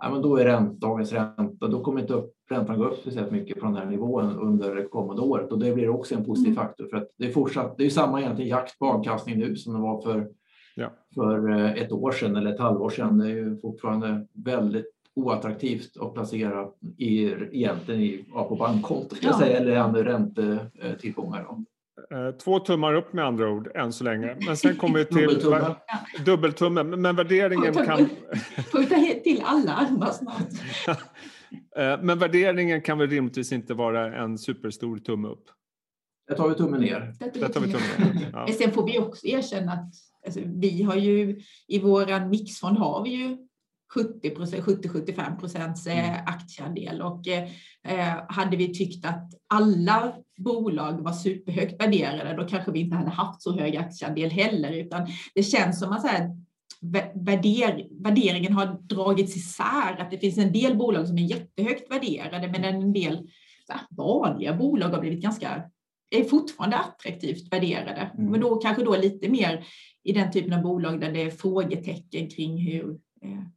ja, 0.00 0.10
men 0.10 0.22
då 0.22 0.36
är 0.36 0.44
ränt, 0.44 0.80
dagens 0.80 1.12
ränta, 1.12 1.68
då 1.68 1.80
kommer 1.80 2.00
inte 2.00 2.14
upp, 2.14 2.34
räntan 2.50 2.78
gå 2.78 2.84
upp 2.84 2.98
speciellt 2.98 3.30
mycket 3.30 3.60
på 3.60 3.66
den 3.66 3.76
här 3.76 3.86
nivån 3.86 4.36
under 4.36 4.74
det 4.74 4.82
kommande 4.82 5.22
året 5.22 5.52
och 5.52 5.58
det 5.58 5.72
blir 5.72 5.88
också 5.88 6.14
en 6.14 6.24
positiv 6.24 6.52
mm. 6.52 6.64
faktor 6.64 6.86
för 6.90 6.96
att 6.96 7.08
det 7.18 7.26
är 7.26 7.32
fortsatt, 7.32 7.78
det 7.78 7.86
är 7.86 7.90
samma 7.90 8.20
egentligen 8.20 8.50
jakt 8.50 8.78
på 8.78 8.86
avkastning 8.86 9.38
nu 9.38 9.56
som 9.56 9.74
det 9.74 9.80
var 9.80 10.00
för, 10.00 10.28
ja. 10.76 10.90
för 11.14 11.50
eh, 11.50 11.72
ett 11.72 11.92
år 11.92 12.12
sedan 12.12 12.36
eller 12.36 12.52
ett 12.52 12.60
halvår 12.60 12.90
sedan. 12.90 13.18
Det 13.18 13.24
är 13.24 13.34
ju 13.34 13.60
fortfarande 13.60 14.26
väldigt 14.32 14.94
oattraktivt 15.14 15.96
att 16.00 16.14
placera 16.14 16.68
i, 16.96 17.24
egentligen 17.52 18.00
i, 18.00 18.24
ja, 18.34 18.48
på 18.48 18.56
bankkonto 18.56 19.16
ja. 19.20 19.38
säga, 19.38 19.58
eller 19.58 19.76
andra 19.76 20.04
räntetillgångar. 20.04 21.42
Då. 21.48 21.64
Eh, 22.10 22.30
två 22.30 22.58
tummar 22.58 22.94
upp 22.94 23.12
med 23.12 23.24
andra 23.24 23.50
ord, 23.50 23.70
än 23.74 23.92
så 23.92 24.04
länge. 24.04 24.36
Men 24.46 24.56
sen 24.56 24.76
kommer 24.76 24.98
vi 24.98 25.04
till 25.04 25.50
dubbeltumme. 26.24 26.82
Men 26.82 27.16
värderingen 27.16 27.74
kan... 27.74 28.08
Till 29.24 29.42
alla 29.44 29.72
armar 29.72 30.10
snart. 30.10 30.98
Eh, 31.76 32.02
men 32.02 32.18
värderingen 32.18 32.82
kan 32.82 32.98
väl 32.98 33.10
rimligtvis 33.10 33.52
inte 33.52 33.74
vara 33.74 34.16
en 34.16 34.38
superstor 34.38 34.98
tumme 34.98 35.28
upp? 35.28 35.44
Där 36.28 36.36
tar 36.36 36.48
vi 36.48 36.54
tummen 36.54 36.80
ner. 36.80 37.14
Där 37.18 37.48
tar 37.48 37.60
vi 37.60 37.72
tummen 37.72 38.16
ner. 38.16 38.30
Ja. 38.32 38.44
Men 38.46 38.54
sen 38.54 38.72
får 38.72 38.86
vi 38.86 38.98
också 38.98 39.26
erkänna 39.26 39.72
att 39.72 39.94
alltså, 40.26 40.40
vi 40.44 40.82
har 40.82 40.96
ju 40.96 41.40
i 41.68 41.78
vår 41.78 42.28
mixfond 42.28 42.78
har 42.78 43.04
vi 43.04 43.10
ju 43.10 43.36
70-75 43.94 45.40
procents 45.40 45.86
eh, 45.86 46.08
mm. 46.08 46.20
aktieandel 46.26 47.02
och 47.02 47.28
eh, 47.28 48.24
hade 48.28 48.56
vi 48.56 48.74
tyckt 48.74 49.06
att 49.06 49.34
alla 49.48 50.12
bolag 50.38 51.00
var 51.02 51.12
superhögt 51.12 51.82
värderade 51.82 52.36
då 52.36 52.48
kanske 52.48 52.72
vi 52.72 52.80
inte 52.80 52.96
hade 52.96 53.10
haft 53.10 53.42
så 53.42 53.58
hög 53.58 53.76
aktieandel 53.76 54.30
heller 54.30 54.72
utan 54.72 55.06
det 55.34 55.42
känns 55.42 55.78
som 55.78 55.92
att 55.92 56.02
så 56.02 56.08
här, 56.08 56.36
värder, 57.14 58.02
värderingen 58.02 58.52
har 58.52 58.66
dragits 58.66 59.36
isär, 59.36 60.00
att 60.00 60.10
det 60.10 60.18
finns 60.18 60.38
en 60.38 60.52
del 60.52 60.76
bolag 60.76 61.08
som 61.08 61.18
är 61.18 61.22
jättehögt 61.22 61.90
värderade 61.90 62.48
men 62.48 62.64
en 62.64 62.92
del 62.92 63.28
här, 63.68 63.80
vanliga 63.90 64.54
bolag 64.54 64.88
har 64.88 65.00
blivit 65.00 65.22
ganska 65.22 65.62
är 66.10 66.24
fortfarande 66.24 66.76
attraktivt 66.76 67.52
värderade, 67.52 68.10
mm. 68.18 68.30
men 68.30 68.40
då 68.40 68.56
kanske 68.56 68.84
då 68.84 68.96
lite 68.96 69.28
mer 69.28 69.64
i 70.04 70.12
den 70.12 70.32
typen 70.32 70.52
av 70.52 70.62
bolag 70.62 71.00
där 71.00 71.12
det 71.12 71.22
är 71.22 71.30
frågetecken 71.30 72.30
kring 72.30 72.58
hur 72.58 72.98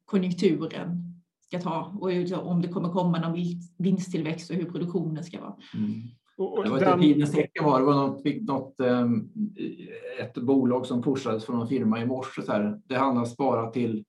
konjunkturen 0.06 1.14
ska 1.48 1.60
ta 1.60 1.98
och 2.00 2.48
om 2.48 2.62
det 2.62 2.68
kommer 2.68 2.90
komma 2.90 3.20
någon 3.20 3.40
vinsttillväxt 3.78 4.50
och 4.50 4.56
hur 4.56 4.66
produktionen 4.66 5.24
ska 5.24 5.42
vara. 5.42 5.56
Mm. 5.74 6.64
det 6.64 6.70
var 6.70 6.80
den... 6.80 7.02
tidens 7.02 7.32
tecken 7.32 7.66
var 7.66 7.80
det 7.80 7.86
var 7.86 7.94
något, 7.94 8.26
något, 8.42 8.80
ehm, 8.80 9.30
ett 10.20 10.34
bolag 10.34 10.86
som 10.86 11.04
pushades 11.04 11.46
från 11.46 11.62
en 11.62 11.68
firma 11.68 12.02
i 12.02 12.06
morse. 12.06 12.42
Så 12.42 12.52
här, 12.52 12.80
det 12.88 12.96
handlas 12.96 13.38
bara 13.38 13.72
till 13.72 14.04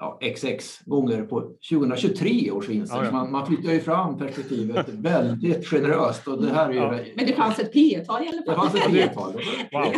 ja, 0.00 0.18
XX 0.36 0.80
gånger 0.84 1.22
på 1.22 1.40
2023 1.40 2.50
års 2.50 2.68
vinster. 2.68 2.96
Ja, 2.96 3.04
ja. 3.04 3.12
Man, 3.12 3.32
man 3.32 3.46
flyttar 3.46 3.72
ju 3.72 3.80
fram 3.80 4.18
perspektivet 4.18 4.88
väldigt 4.92 5.66
generöst. 5.66 6.28
Och 6.28 6.42
det 6.42 6.52
här 6.52 6.68
är 6.68 6.72
ju... 6.72 6.78
ja. 6.78 6.98
Men 7.16 7.26
det 7.26 7.32
fanns 7.32 7.58
ett 7.58 7.72
P 7.72 8.04
tal 8.06 8.24
i 8.24 8.28
alla 8.28 8.42
fall. 8.42 8.44
Det 8.46 8.54
fanns 8.54 8.74
ett 8.74 8.92
P 8.92 9.14
tal. 9.14 9.32
Wow. 9.72 9.92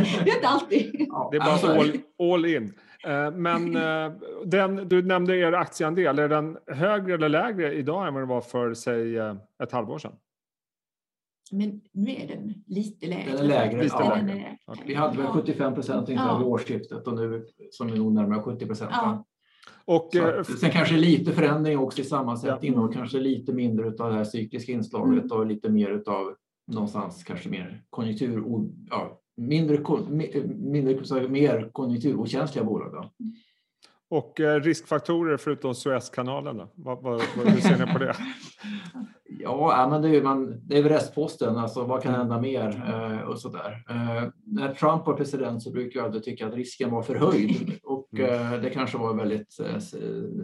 det 0.24 0.30
är 0.30 0.34
inte 0.34 0.48
alltid. 0.48 0.92
Det 1.30 1.36
är 1.36 1.40
bara 1.40 1.52
alltså, 1.52 1.66
all, 1.66 1.98
all 2.32 2.46
in. 2.46 2.72
Eh, 3.06 3.30
men 3.30 3.76
eh, 4.06 4.12
den, 4.44 4.88
du 4.88 5.02
nämnde 5.02 5.36
er 5.36 5.52
aktieandel. 5.52 6.18
Är 6.18 6.28
den 6.28 6.58
högre 6.66 7.14
eller 7.14 7.28
lägre 7.28 7.74
idag 7.74 8.06
än 8.08 8.14
vad 8.14 8.22
den 8.22 8.28
var 8.28 8.40
för, 8.40 8.74
säg, 8.74 9.16
ett 9.62 9.72
halvår 9.72 9.98
sedan? 9.98 10.12
Men 11.52 11.80
nu 11.92 12.10
är 12.10 12.28
den 12.28 12.54
lite 12.66 13.06
lägre. 13.06 13.32
Den 13.32 13.40
är 13.40 13.48
lägre. 13.48 13.82
Lite 13.82 13.96
ja. 13.98 14.14
lägre. 14.14 14.58
Okay. 14.66 14.84
Vi 14.86 14.94
hade 14.94 15.16
väl 15.18 15.26
75 15.26 15.74
procent 15.74 16.08
ungefär 16.08 16.28
Ja. 16.28 16.38
vid 16.38 16.46
årsskiftet 16.46 17.06
och 17.06 17.14
nu 17.14 17.46
som 17.70 17.88
är 17.88 17.96
nog 17.96 18.12
närmare 18.12 18.42
70 18.42 18.66
procent. 18.66 18.90
Ja. 18.92 19.24
Och, 19.84 20.08
Så 20.12 20.28
eh, 20.30 20.42
sen 20.42 20.70
kanske 20.70 20.96
lite 20.96 21.32
förändring 21.32 21.78
också 21.78 22.00
i 22.00 22.04
sammansättningen 22.04 22.78
Ja. 22.80 22.86
och 22.86 22.94
kanske 22.94 23.18
lite 23.18 23.52
mindre 23.52 23.86
av 23.86 24.10
det 24.10 24.12
här 24.12 24.24
cykliska 24.24 24.72
inslaget 24.72 25.24
Mm. 25.24 25.38
och 25.38 25.46
lite 25.46 25.68
mer 25.68 26.02
av 26.06 26.34
någonstans 26.66 27.24
kanske 27.24 27.48
mer 27.48 27.82
konjunktur, 27.90 28.44
ja, 28.90 29.17
mindre, 29.38 29.78
mindre, 30.56 31.04
så 31.04 31.14
mer 31.14 31.70
konjunkturokänsliga 31.72 32.64
bolag. 32.64 32.92
Då. 32.92 33.10
och 34.16 34.40
eh, 34.40 34.60
riskfaktorer 34.60 35.36
förutom 35.36 35.74
Suezkanalen 35.74 36.56
då? 36.56 36.72
Vad, 36.74 37.02
vad, 37.02 37.22
vad, 37.36 37.48
hur 37.48 37.60
ser 37.60 37.86
ni 37.86 37.92
på 37.92 37.98
det? 37.98 38.14
Ja, 39.40 39.88
men 39.90 40.02
det 40.02 40.16
är, 40.16 40.22
man, 40.22 40.60
det 40.66 40.78
är 40.78 40.82
väl 40.82 40.92
restposten, 40.92 41.56
alltså 41.56 41.84
vad 41.84 42.02
kan 42.02 42.14
hända 42.14 42.40
mer 42.40 42.84
eh, 42.88 43.28
och 43.28 43.40
sådär. 43.40 43.84
Eh, 43.90 44.28
när 44.44 44.74
Trump 44.74 45.06
var 45.06 45.14
president 45.14 45.62
så 45.62 45.70
brukar 45.70 46.00
jag 46.00 46.06
alltid 46.06 46.22
tycka 46.22 46.46
att 46.46 46.54
risken 46.54 46.90
var 46.90 47.02
förhöjd 47.02 47.78
och 47.82 48.08
det 48.62 48.70
kanske 48.74 48.98
var 48.98 49.14
väldigt 49.14 49.58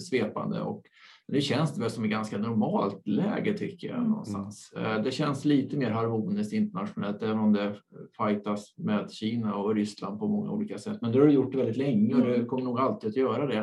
svepande. 0.02 0.60
Och 0.60 0.82
nu 1.28 1.40
känns 1.40 1.74
det 1.74 1.80
väl 1.80 1.90
som 1.90 2.04
ett 2.04 2.10
ganska 2.10 2.38
normalt 2.38 3.06
läge 3.08 3.52
tycker 3.58 3.88
jag 3.88 3.96
Mm. 3.96 4.08
någonstans. 4.10 4.72
Eh, 4.76 5.02
det 5.02 5.10
känns 5.10 5.44
lite 5.44 5.76
mer 5.76 5.90
harmoniskt 5.90 6.52
internationellt 6.52 7.22
även 7.22 7.38
om 7.38 7.52
det 7.52 7.76
fightas 8.18 8.74
med 8.76 9.10
Kina 9.12 9.54
och 9.54 9.74
Ryssland 9.74 10.18
på 10.18 10.28
många 10.28 10.50
olika 10.50 10.78
sätt. 10.78 10.98
Men 11.00 11.12
det 11.12 11.18
har 11.18 11.26
det 11.26 11.32
gjort 11.32 11.54
väldigt 11.54 11.76
länge 11.76 12.14
och 12.14 12.20
det 12.26 12.34
Mm. 12.34 12.46
kommer 12.46 12.64
nog 12.64 12.78
alltid 12.80 13.10
att 13.10 13.16
göra 13.16 13.46
det. 13.46 13.58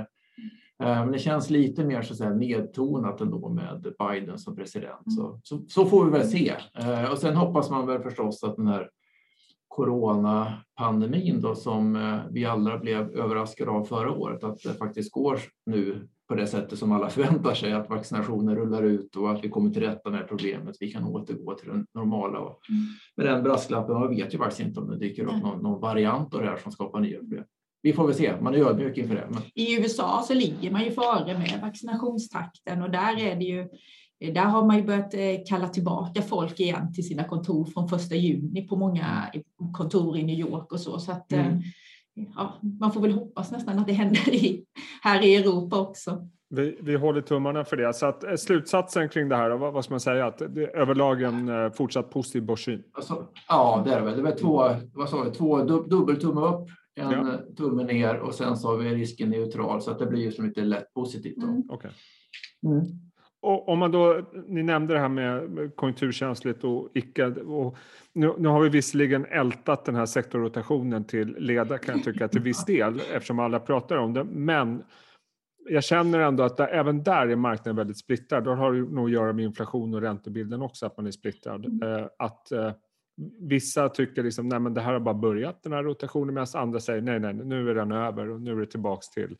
Eh, 0.83 1.05
Men 1.05 1.11
det 1.11 1.19
känns 1.19 1.49
lite 1.49 1.85
mer 1.85 2.01
så 2.01 2.13
att 2.13 2.17
säga, 2.17 2.33
nedtonat 2.33 3.21
ändå 3.21 3.49
med 3.49 3.93
Biden 3.99 4.37
som 4.37 4.55
president. 4.55 5.13
Så, 5.17 5.39
så, 5.43 5.63
så 5.67 5.85
får 5.85 6.05
vi 6.05 6.11
väl 6.11 6.27
se. 6.27 6.53
Eh, 6.79 7.11
Och 7.11 7.17
sen 7.17 7.35
hoppas 7.35 7.69
man 7.69 7.87
väl 7.87 8.01
förstås 8.01 8.43
att 8.43 8.55
den 8.55 8.67
här 8.67 8.89
coronapandemin 9.71 11.41
då 11.41 11.55
som 11.55 11.95
eh, 11.95 12.19
vi 12.31 12.45
alla 12.45 12.77
blev 12.77 13.11
överraskade 13.15 13.71
av 13.71 13.83
förra 13.83 14.11
året, 14.11 14.43
att 14.43 14.59
det 14.63 14.73
faktiskt 14.73 15.11
går 15.11 15.39
nu 15.65 16.07
på 16.27 16.35
det 16.35 16.47
sättet 16.47 16.79
som 16.79 16.91
alla 16.91 17.09
förväntar 17.09 17.53
sig, 17.53 17.73
att 17.73 17.89
vaccinationer 17.89 18.55
rullar 18.55 18.83
ut 18.83 19.15
och 19.15 19.31
att 19.31 19.43
vi 19.43 19.49
kommer 19.49 19.71
till 19.71 19.81
rätta 19.81 20.09
med 20.09 20.27
problemet. 20.27 20.75
Vi 20.79 20.91
kan 20.91 21.03
återgå 21.03 21.53
till 21.53 21.69
det 21.69 21.85
normala. 21.93 22.39
Och 22.39 22.59
med 23.17 23.25
den 23.25 23.43
brasklappen, 23.43 23.99
man 23.99 24.09
vet 24.09 24.33
ju 24.33 24.37
faktiskt 24.37 24.61
inte 24.61 24.79
om 24.79 24.87
det 24.87 24.97
dyker 24.97 25.23
upp 25.23 25.43
någon, 25.43 25.63
någon 25.63 25.81
variant 25.81 26.33
av 26.35 26.41
det 26.41 26.47
här 26.47 26.57
som 26.57 26.71
skapar 26.71 26.99
nya 26.99 27.19
problem. 27.19 27.43
Vi 27.81 27.93
får 27.93 28.07
väl 28.07 28.15
se, 28.15 28.41
man 28.41 28.55
är 28.55 28.59
ödmjuk 28.59 28.97
inför 28.97 29.15
det. 29.15 29.27
Men 29.29 29.41
I 29.55 29.79
USA 29.79 30.23
så 30.27 30.33
ligger 30.33 30.71
man 30.71 30.83
ju 30.83 30.91
före 30.91 31.37
med 31.37 31.59
vaccinationstakten 31.61 32.81
och 32.81 32.91
där 32.91 33.19
är 33.19 33.35
det 33.35 33.45
ju 33.45 33.67
där 34.21 34.45
har 34.45 34.65
man 34.65 34.77
ju 34.77 34.83
börjat 34.83 35.13
eh, 35.13 35.19
kalla 35.49 35.67
tillbaka 35.69 36.21
folk 36.21 36.59
igen 36.59 36.93
till 36.93 37.07
sina 37.07 37.23
kontor 37.23 37.65
från 37.65 37.89
första 37.89 38.15
juni 38.15 38.67
på 38.67 38.75
många 38.75 39.25
kontor 39.73 40.17
i 40.17 40.23
New 40.23 40.39
York 40.39 40.71
och 40.73 40.79
så. 40.79 40.99
så 40.99 41.11
att, 41.11 41.31
eh, 41.31 41.47
Mm. 41.47 42.31
ja, 42.35 42.53
man 42.79 42.91
får 42.91 43.01
väl 43.01 43.11
hoppas 43.11 43.51
nästan 43.51 43.79
att 43.79 43.87
det 43.87 43.93
händer 43.93 44.33
i, 44.33 44.65
här 45.01 45.23
i 45.25 45.35
Europa 45.35 45.79
också. 45.79 46.27
Vi, 46.49 46.77
vi 46.81 46.95
håller 46.95 47.21
tummarna 47.21 47.63
för 47.65 47.77
det. 47.77 47.93
Så 47.93 48.05
att, 48.05 48.23
eh, 48.23 48.35
slutsatsen 48.35 49.09
kring 49.09 49.29
det 49.29 49.35
här, 49.35 49.49
vad, 49.49 49.73
vad 49.73 49.83
ska 49.85 49.93
man 49.93 49.99
säga? 49.99 50.25
Att 50.25 50.37
det 50.37 50.63
är 50.63 50.77
överlag 50.77 51.21
en 51.21 51.49
eh, 51.49 51.71
fortsatt 51.71 52.09
positiv 52.09 52.45
börssyn. 52.45 52.83
Alltså, 52.93 53.27
ja, 53.47 53.81
det 53.85 53.93
är 53.93 53.99
det 53.99 54.05
väl. 54.05 54.17
Det 54.17 54.23
var 54.23 54.31
två, 54.31 54.63
vad 54.93 55.09
sa 55.09 55.23
vi, 55.23 55.31
två 55.31 55.63
dub, 55.63 55.89
dubbeltumme 55.89 56.41
upp, 56.41 56.67
en 56.95 57.11
Ja. 57.11 57.37
tumme 57.57 57.83
ner 57.83 58.19
och 58.19 58.33
sen 58.33 58.57
så 58.57 58.67
har 58.67 58.77
vi 58.77 58.89
risken 58.95 59.29
neutral 59.29 59.81
så 59.81 59.91
att 59.91 59.99
det 59.99 60.05
blir 60.05 60.21
ju 60.21 60.31
som 60.31 60.45
lite 60.45 60.61
lätt 60.61 60.93
positivt. 60.93 61.35
Då. 61.37 61.47
Mm. 61.47 61.63
Okej. 61.69 61.91
Mm. 62.65 62.81
Och 63.41 63.69
om 63.69 63.79
man 63.79 63.91
då, 63.91 64.21
ni 64.47 64.63
nämnde 64.63 64.93
det 64.93 64.99
här 64.99 65.09
med 65.09 65.71
konjunkturkänsligt 65.75 66.63
och 66.63 66.89
icke. 66.93 67.25
Och 67.27 67.77
nu, 68.13 68.33
nu 68.37 68.47
har 68.47 68.61
vi 68.61 68.69
visserligen 68.69 69.25
ältat 69.25 69.85
den 69.85 69.95
här 69.95 70.05
sektorrotationen 70.05 71.03
till 71.03 71.35
leda 71.37 71.77
kan 71.77 71.95
jag 71.95 72.03
tycka 72.03 72.27
till 72.27 72.41
viss 72.41 72.65
del 72.65 73.01
eftersom 73.13 73.39
alla 73.39 73.59
pratar 73.59 73.97
om 73.97 74.13
det. 74.13 74.23
Men 74.23 74.83
jag 75.69 75.83
känner 75.83 76.19
ändå 76.19 76.43
att 76.43 76.57
där, 76.57 76.67
även 76.67 77.03
där 77.03 77.27
är 77.27 77.35
marknaden 77.35 77.75
väldigt 77.75 77.97
splittrad. 77.97 78.43
Då 78.43 78.53
har 78.53 78.73
det 78.73 78.79
nog 78.79 79.05
att 79.05 79.11
göra 79.11 79.33
med 79.33 79.45
inflation 79.45 79.93
och 79.93 80.01
räntebilden 80.01 80.61
också 80.61 80.85
att 80.85 80.97
man 80.97 81.07
är 81.07 81.11
splittrad. 81.11 81.83
Eh, 81.83 82.07
att 82.17 82.51
eh, 82.51 82.71
vissa 83.39 83.89
tycker 83.89 84.23
liksom, 84.23 84.49
nej 84.49 84.59
men 84.59 84.73
det 84.73 84.81
här 84.81 84.93
har 84.93 84.99
bara 84.99 85.15
börjat 85.15 85.63
den 85.63 85.73
här 85.73 85.83
rotationen 85.83 86.33
medan 86.33 86.47
andra 86.53 86.79
säger 86.79 87.01
nej, 87.01 87.19
nej, 87.19 87.33
nu 87.33 87.69
är 87.69 87.75
den 87.75 87.91
över 87.91 88.29
och 88.29 88.41
nu 88.41 88.51
är 88.51 88.55
det 88.55 88.65
tillbaks 88.65 89.09
till 89.09 89.37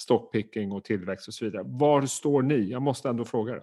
stockpicking 0.00 0.72
och 0.72 0.84
tillväxt 0.84 1.28
och 1.28 1.34
så 1.34 1.44
vidare. 1.44 1.62
Var 1.66 2.06
står 2.06 2.42
ni? 2.42 2.70
Jag 2.70 2.82
måste 2.82 3.08
ändå 3.08 3.24
fråga 3.24 3.52
det. 3.52 3.62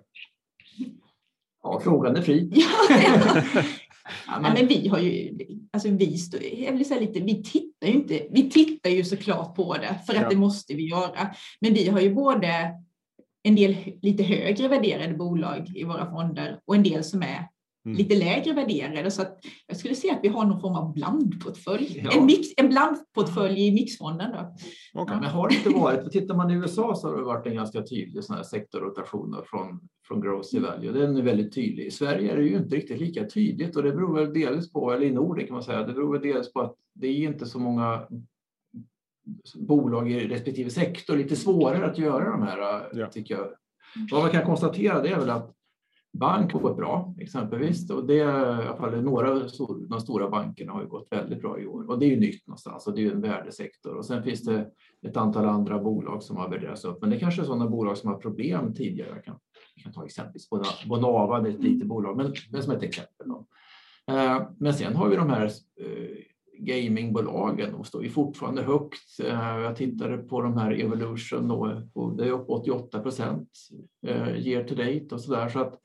Ja, 1.63 1.79
frågan 1.83 2.15
är 2.15 2.21
fri. 2.21 2.51
Ja, 4.27 4.39
men, 4.41 4.53
men 4.53 4.67
vi 4.67 4.87
har 4.87 4.99
ju, 4.99 5.37
alltså 5.71 5.89
vi, 5.89 6.17
stå, 6.17 6.37
jag 6.57 6.73
vill 6.73 6.85
säga 6.85 6.99
lite, 6.99 7.19
vi 7.19 7.43
tittar 7.43 7.87
ju 7.87 7.93
inte, 7.93 8.27
vi 8.31 8.49
tittar 8.49 8.89
ju 8.89 9.03
såklart 9.03 9.55
på 9.55 9.73
det 9.73 9.99
för 10.05 10.13
att 10.15 10.21
Ja. 10.21 10.29
det 10.29 10.35
måste 10.35 10.73
vi 10.73 10.89
göra. 10.89 11.35
Men 11.61 11.73
vi 11.73 11.89
har 11.89 11.99
ju 12.01 12.13
både 12.13 12.73
en 13.43 13.55
del 13.55 13.75
lite 14.01 14.23
högre 14.23 14.67
värderade 14.67 15.13
bolag 15.13 15.71
i 15.75 15.83
våra 15.83 16.11
fonder 16.11 16.59
och 16.65 16.75
en 16.75 16.83
del 16.83 17.03
som 17.03 17.21
är 17.21 17.47
Mm. 17.87 17.97
lite 17.97 18.15
lägre 18.15 18.53
värderade. 18.53 19.11
Så 19.11 19.21
att 19.21 19.39
jag 19.67 19.77
skulle 19.77 19.95
säga 19.95 20.13
att 20.13 20.19
vi 20.23 20.27
har 20.27 20.45
någon 20.45 20.61
form 20.61 20.75
av 20.75 20.93
blandportfölj. 20.93 22.01
Ja. 22.03 22.19
En, 22.19 22.25
mix, 22.25 22.47
en 22.57 22.69
blandportfölj 22.69 23.67
i 23.67 23.71
mixfonden. 23.71 24.31
Då. 24.31 24.55
Okej. 24.93 25.15
Men 25.15 25.29
har 25.29 25.49
det 25.49 25.55
inte 25.55 25.69
varit, 25.69 26.11
tittar 26.11 26.35
man 26.35 26.51
i 26.51 26.53
USA 26.53 26.95
så 26.95 27.07
har 27.09 27.17
det 27.17 27.23
varit 27.23 27.47
en 27.47 27.55
ganska 27.55 27.81
tydlig 27.81 28.23
sån 28.23 28.35
här 28.35 28.43
sektorrotation 28.43 29.35
från, 29.45 29.79
från 30.07 30.21
growth 30.21 30.49
till 30.49 30.61
value. 30.61 30.91
Den 30.91 31.17
är 31.17 31.21
väldigt 31.21 31.53
tydlig. 31.55 31.85
I 31.85 31.91
Sverige 31.91 32.31
är 32.31 32.37
det 32.37 32.43
ju 32.43 32.57
inte 32.57 32.75
riktigt 32.75 32.99
lika 32.99 33.25
tydligt 33.25 33.75
och 33.75 33.83
det 33.83 33.91
beror 33.91 34.15
väl 34.15 34.33
delvis 34.33 34.71
på, 34.71 34.91
eller 34.91 35.05
i 35.05 35.11
Norden 35.11 35.47
kan 35.47 35.53
man 35.53 35.63
säga, 35.63 35.83
det 35.83 35.93
beror 35.93 36.11
väl 36.13 36.21
dels 36.21 36.53
på 36.53 36.61
att 36.61 36.75
det 36.95 37.07
är 37.07 37.15
inte 37.29 37.45
så 37.45 37.59
många 37.59 38.07
bolag 39.55 40.11
i 40.11 40.27
respektive 40.27 40.69
sektor, 40.69 41.17
lite 41.17 41.35
svårare 41.35 41.85
att 41.85 41.97
göra 41.97 42.31
de 42.31 42.41
här, 42.41 42.89
Ja. 42.93 43.07
tycker 43.11 43.35
jag. 43.35 43.47
Vad 44.11 44.21
man 44.21 44.31
kan 44.31 44.45
konstatera 44.45 45.01
det 45.01 45.09
är 45.09 45.19
väl 45.19 45.29
att 45.29 45.56
bank 46.13 46.53
har 46.53 46.59
gått 46.59 46.77
bra 46.77 47.15
exempelvis 47.19 47.89
och 47.91 48.07
det 48.07 48.13
i 48.13 48.21
alla 48.23 48.77
fall 48.77 49.01
några 49.01 49.31
av 49.31 49.49
de 49.89 50.01
stora 50.01 50.29
bankerna 50.29 50.71
har 50.71 50.81
ju 50.81 50.87
gått 50.87 51.07
väldigt 51.11 51.41
bra 51.41 51.59
i 51.59 51.67
år 51.67 51.89
och 51.89 51.99
det 51.99 52.05
är 52.05 52.09
ju 52.09 52.19
nytt 52.19 52.47
någonstans 52.47 52.87
och 52.87 52.95
det 52.95 53.01
är 53.01 53.03
ju 53.03 53.11
en 53.11 53.21
värdesektor 53.21 53.95
och 53.95 54.05
sen 54.05 54.23
finns 54.23 54.43
det 54.43 54.71
ett 55.07 55.17
antal 55.17 55.45
andra 55.45 55.79
bolag 55.79 56.23
som 56.23 56.37
har 56.37 56.49
värderats 56.49 56.85
upp 56.85 57.01
men 57.01 57.09
det 57.09 57.19
kanske 57.19 57.41
är 57.41 57.45
sådana 57.45 57.67
bolag 57.67 57.97
som 57.97 58.09
har 58.09 58.17
problem 58.17 58.73
tidigare. 58.73 59.09
Jag 59.09 59.23
kan, 59.23 59.39
jag 59.75 59.83
kan 59.83 59.93
ta 59.93 60.05
exempelvis 60.05 60.49
Bonava, 60.85 61.41
det 61.41 61.49
är 61.49 61.53
ett 61.53 61.63
litet 61.63 61.87
bolag 61.87 62.17
men, 62.17 62.33
men 62.51 62.63
som 62.63 62.73
ett 62.73 62.83
exempel. 62.83 63.27
Då. 63.27 63.47
Eh, 64.11 64.49
men 64.57 64.73
sen 64.73 64.95
har 64.95 65.09
vi 65.09 65.15
de 65.15 65.29
här 65.29 65.45
eh, 65.81 66.17
gamingbolagen, 66.59 67.71
de 67.71 67.83
står 67.83 68.03
ju 68.03 68.09
fortfarande 68.09 68.61
högt. 68.61 69.19
Eh, 69.23 69.59
Jag 69.59 69.75
tittade 69.75 70.17
på 70.17 70.41
de 70.41 70.57
här 70.57 70.71
Evolution 70.71 71.51
och 71.93 72.17
det 72.17 72.25
är 72.27 72.31
upp 72.31 72.49
88 72.49 72.99
procent 72.99 73.49
eh, 74.07 74.47
year 74.47 74.63
to 74.63 74.75
date 74.75 75.07
och 75.15 75.21
sådär. 75.21 75.49
Så 75.49 75.59
att, 75.59 75.79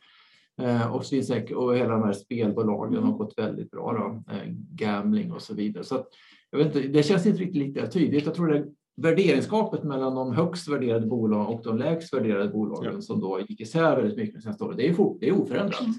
eh, 0.62 0.94
och, 0.94 1.04
så 1.04 1.10
finns 1.10 1.28
det, 1.28 1.54
och 1.54 1.76
hela 1.76 1.90
de 1.92 2.02
här 2.02 2.12
spelbolagen 2.12 3.02
har 3.02 3.12
gått 3.12 3.34
väldigt 3.38 3.70
bra, 3.70 3.92
då, 3.92 4.34
gambling 4.70 5.32
och 5.32 5.42
så 5.42 5.54
vidare. 5.54 5.84
Så 5.84 5.94
att, 5.94 6.08
jag 6.50 6.58
vet 6.58 6.76
inte, 6.76 6.88
det 6.88 7.02
känns 7.02 7.26
inte 7.26 7.38
riktigt 7.40 7.62
lika 7.62 7.86
tydligt. 7.86 8.26
Jag 8.26 8.34
tror 8.34 8.48
det 8.48 8.66
värderingsgapet 8.96 9.84
mellan 9.84 10.14
de 10.14 10.32
högst 10.32 10.68
värderade 10.68 11.06
bolagen 11.06 11.54
och 11.58 11.64
de 11.64 11.78
lägst 11.78 12.14
värderade 12.14 12.48
bolagen 12.48 12.92
Ja. 12.94 13.00
som 13.00 13.20
då 13.20 13.40
gick 13.48 13.60
isär 13.60 13.96
väldigt 13.96 14.16
mycket 14.16 14.34
de 14.34 14.40
senaste 14.40 14.64
åren, 14.64 14.76
det 14.76 14.88
är, 14.88 14.92
fort, 14.94 15.16
det 15.20 15.28
är 15.28 15.40
oförändrat 15.42 15.80
Mm. 15.80 15.92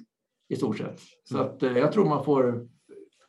i 0.50 0.56
stort 0.56 0.78
sett. 0.78 1.00
Så 1.30 1.38
att, 1.38 1.62
jag 1.62 1.92
tror 1.92 2.06
man 2.06 2.26
får 2.26 2.68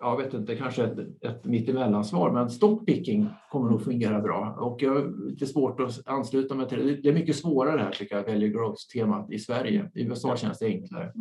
jag 0.04 0.16
vet 0.16 0.34
inte, 0.34 0.56
kanske 0.56 0.84
ett, 0.84 0.98
ett 1.24 1.44
mittemellansvar, 1.44 2.30
men 2.30 2.50
stockpicking 2.50 3.28
kommer 3.50 3.70
nog 3.70 3.82
fungera 3.84 4.20
bra. 4.20 4.56
Och 4.60 4.82
jag 4.82 4.94
har 4.94 5.28
lite 5.30 5.46
svårt 5.46 5.80
att 5.80 6.08
ansluta 6.08 6.54
mig 6.54 6.68
till 6.68 6.86
det. 6.86 6.96
Det 6.96 7.08
är 7.08 7.12
mycket 7.12 7.36
svårare 7.36 7.80
här 7.80 7.90
tycker 7.90 8.16
jag, 8.16 8.22
value 8.24 8.48
growth-temat 8.48 9.30
i 9.32 9.38
Sverige. 9.38 9.90
I 9.94 10.02
USA 10.02 10.36
känns 10.36 10.58
det 10.58 10.66
enklare. 10.66 11.12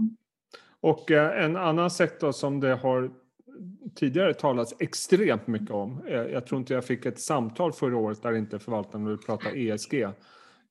Och 0.79 1.11
eh, 1.11 1.45
en 1.45 1.55
annan 1.57 1.89
sektor 1.89 2.31
som 2.31 2.59
det 2.59 2.75
har 2.75 3.11
tidigare 3.95 4.33
talats 4.33 4.75
extremt 4.79 5.47
mycket 5.47 5.71
om. 5.71 6.01
eh, 6.07 6.13
Jag 6.13 6.45
tror 6.45 6.59
inte 6.59 6.73
jag 6.73 6.85
fick 6.85 7.05
ett 7.05 7.19
samtal 7.19 7.71
förra 7.73 7.97
året 7.97 8.21
där 8.21 8.33
inte 8.35 8.59
förvaltaren 8.59 9.05
ville 9.05 9.17
prata 9.17 9.49
ESG. 9.51 9.93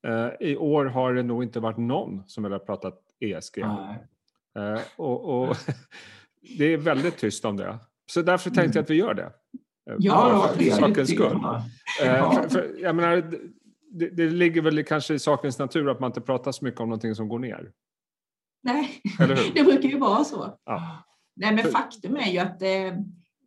Eh, 0.07 0.29
I 0.39 0.57
år 0.57 0.85
har 0.85 1.13
det 1.13 1.23
nog 1.23 1.43
inte 1.43 1.59
varit 1.59 1.77
någon 1.77 2.23
som 2.27 2.43
vill 2.43 2.51
ha 2.51 2.59
pratat 2.59 2.99
ESG. 3.19 3.57
Nej. 3.57 4.83
Och, 4.97 5.41
och 5.41 5.55
det 6.57 6.65
är 6.73 6.77
väldigt 6.77 7.17
tyst 7.17 7.45
om 7.45 7.57
det. 7.57 7.79
Så 8.13 8.21
därför 8.21 8.49
tänkte 8.49 8.77
jag 8.77 8.83
att 8.83 8.89
vi 8.89 8.95
gör 8.95 9.13
det. 9.13 9.31
Eh, 9.89 9.95
Ja, 9.99 10.49
för 10.57 10.63
sakens 10.63 11.09
skull. 11.09 11.39
Eh, 12.01 12.07
Ja. 12.07 12.31
För, 12.31 12.49
för, 12.49 12.75
jag 12.81 12.95
menar, 12.95 13.31
det, 13.91 14.09
det 14.09 14.29
ligger 14.29 14.61
väl 14.61 14.83
kanske 14.83 15.13
i 15.13 15.19
sakens 15.19 15.59
natur 15.59 15.89
att 15.89 15.99
man 15.99 16.09
inte 16.09 16.21
pratar 16.21 16.51
så 16.51 16.65
mycket 16.65 16.79
om 16.81 16.89
någonting 16.89 17.15
som 17.15 17.27
går 17.27 17.39
ner. 17.39 17.71
Nej, 18.63 19.01
det 19.55 19.63
brukar 19.63 19.89
ju 19.89 19.97
vara 19.97 20.23
så. 20.23 20.57
Ja. 20.65 21.03
Nej, 21.35 21.53
men 21.55 21.71
faktum 21.71 22.15
är 22.15 22.31
ju 22.31 22.37
att 22.39 22.61
eh, 22.61 22.97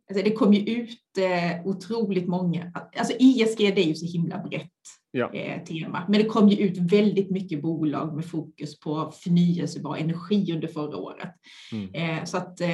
Alltså 0.09 0.23
det 0.23 0.31
kom 0.31 0.53
ju 0.53 0.81
ut 0.81 1.17
eh, 1.17 1.67
otroligt 1.67 2.27
många, 2.27 2.71
alltså 2.97 3.13
ESG 3.13 3.57
det 3.57 3.81
är 3.81 3.87
ju 3.87 3.95
så 3.95 4.05
himla 4.05 4.37
brett 4.37 4.71
ja. 5.17 5.33
eh, 5.33 5.63
tema, 5.63 6.05
men 6.09 6.21
det 6.21 6.25
kom 6.25 6.49
ju 6.49 6.57
ut 6.57 6.77
väldigt 6.77 7.29
mycket 7.29 7.61
bolag 7.61 8.15
med 8.15 8.25
fokus 8.25 8.79
på 8.79 9.11
förnyelsebar 9.23 9.97
energi 9.97 10.53
under 10.53 10.67
förra 10.67 10.97
året. 10.97 11.33
Mm. 11.71 11.93
Eh, 11.93 12.23
så 12.23 12.37
att, 12.37 12.61
eh, 12.61 12.67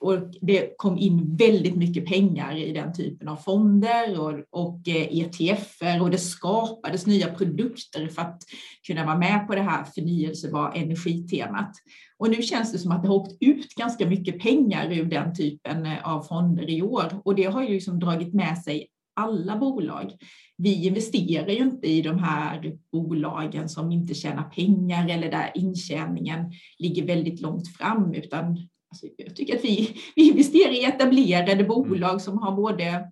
och 0.00 0.18
det 0.40 0.74
kom 0.76 0.98
in 0.98 1.36
väldigt 1.36 1.76
mycket 1.76 2.06
pengar 2.06 2.56
i 2.56 2.72
den 2.72 2.94
typen 2.94 3.28
av 3.28 3.36
fonder 3.36 4.20
och, 4.20 4.44
och 4.50 4.80
ETFer 4.86 5.86
eh, 5.86 5.96
e 5.96 6.00
och 6.00 6.10
det 6.10 6.18
skapades 6.18 7.06
nya 7.06 7.34
produkter 7.34 8.08
för 8.08 8.22
att 8.22 8.42
kunna 8.86 9.06
vara 9.06 9.18
med 9.18 9.46
på 9.46 9.54
det 9.54 9.62
här 9.62 9.84
förnyelsebar 9.84 10.72
energitemat. 10.76 11.72
Och 12.18 12.30
nu 12.30 12.42
känns 12.42 12.72
det 12.72 12.78
som 12.78 12.92
att 12.92 13.02
det 13.02 13.08
har 13.08 13.14
åkt 13.14 13.36
ut 13.40 13.74
ganska 13.74 14.06
mycket 14.06 14.38
pengar 14.38 14.92
ur 14.92 15.04
den 15.04 15.34
typen 15.34 15.86
eh, 15.86 16.08
av 16.08 16.22
fonder 16.22 16.70
i 16.70 16.82
år 16.82 17.20
och 17.24 17.34
det 17.34 17.44
har 17.44 17.62
ju 17.62 17.68
liksom 17.68 17.98
dragit 17.98 18.34
med 18.34 18.58
sig 18.58 18.86
alla 19.20 19.56
bolag. 19.56 20.12
Vi 20.56 20.86
investerar 20.86 21.48
ju 21.48 21.62
inte 21.62 21.88
i 21.88 22.02
de 22.02 22.18
här 22.18 22.78
bolagen 22.92 23.68
som 23.68 23.92
inte 23.92 24.14
tjänar 24.14 24.42
pengar 24.42 25.08
eller 25.08 25.30
där 25.30 25.50
intjäningen 25.54 26.52
ligger 26.78 27.06
väldigt 27.06 27.40
långt 27.40 27.76
fram, 27.76 28.14
utan 28.14 28.44
alltså 28.90 29.06
jag 29.16 29.36
tycker 29.36 29.56
att 29.56 29.64
vi, 29.64 29.96
vi 30.16 30.28
investerar 30.28 30.72
i 30.72 30.84
etablerade 30.84 31.64
bolag 31.64 32.20
som 32.20 32.38
har 32.38 32.56
både 32.56 33.10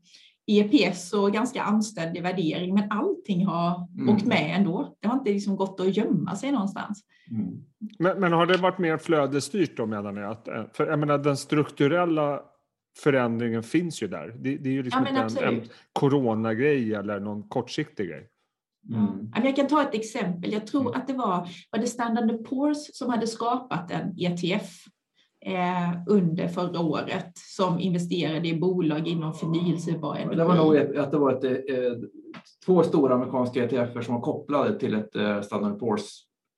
EPS 0.48 1.12
och 1.12 1.32
ganska 1.32 1.62
anständig 1.62 2.22
värdering, 2.22 2.74
men 2.74 2.90
allting 2.90 3.46
har 3.46 3.88
mm. 3.98 4.14
åkt 4.14 4.24
med 4.24 4.56
ändå. 4.56 4.96
Det 5.00 5.08
har 5.08 5.18
inte 5.18 5.30
liksom 5.30 5.56
gått 5.56 5.80
att 5.80 5.96
gömma 5.96 6.36
sig 6.36 6.52
någonstans. 6.52 7.04
Mm. 7.30 7.64
Men, 7.98 8.20
men, 8.20 8.32
har 8.32 8.46
det 8.46 8.56
varit 8.56 8.78
mer 8.78 8.96
flödesstyrt 8.96 9.76
då 9.76 9.86
menar 9.86 10.12
ni? 10.12 10.22
Att, 10.22 10.48
eh, 10.48 10.64
för 10.72 10.86
jag 10.86 10.98
menar 10.98 11.18
den 11.18 11.36
strukturella 11.36 12.40
förändringen 12.98 13.62
finns 13.62 14.02
ju 14.02 14.08
där. 14.08 14.34
Det, 14.38 14.56
det 14.56 14.68
är 14.68 14.72
ju 14.72 14.82
liksom 14.82 15.06
ja, 15.14 15.24
inte 15.24 15.44
en, 15.44 15.54
en 15.54 15.68
coronagrej 15.92 16.94
eller 16.94 17.20
någon 17.20 17.48
kortsiktig 17.48 18.08
grej. 18.08 18.28
Mm. 18.94 19.32
Jag 19.44 19.56
kan 19.56 19.66
ta 19.66 19.82
ett 19.82 19.94
exempel. 19.94 20.52
Jag 20.52 20.66
tror 20.66 20.80
mm. 20.80 20.92
att 20.94 21.06
det 21.06 21.12
var, 21.12 21.48
var 21.70 21.78
det 21.78 21.86
Standard 21.86 22.30
Poor's 22.30 22.90
som 22.92 23.10
hade 23.10 23.26
skapat 23.26 23.90
en 23.90 24.14
ETF 24.18 24.70
eh, 25.46 26.02
under 26.08 26.48
förra 26.48 26.80
året 26.80 27.32
som 27.34 27.78
investerade 27.80 28.48
i 28.48 28.58
bolag 28.58 29.08
inom 29.08 29.34
förnyelsebar 29.34 30.16
energi. 30.16 30.36
Det 30.36 30.44
var 30.44 30.56
nog 30.56 30.76
ett, 30.76 30.96
att 30.96 31.10
det 31.10 31.18
var 31.18 31.32
ett, 31.32 31.44
eh, 31.44 32.08
två 32.66 32.82
stora 32.82 33.14
amerikanska 33.14 33.64
ETFer 33.64 34.00
som 34.00 34.14
var 34.14 34.22
kopplade 34.22 34.78
till 34.78 34.94
ett 34.94 35.16
eh, 35.16 35.40
Standard 35.40 35.80
Poor's 35.80 36.08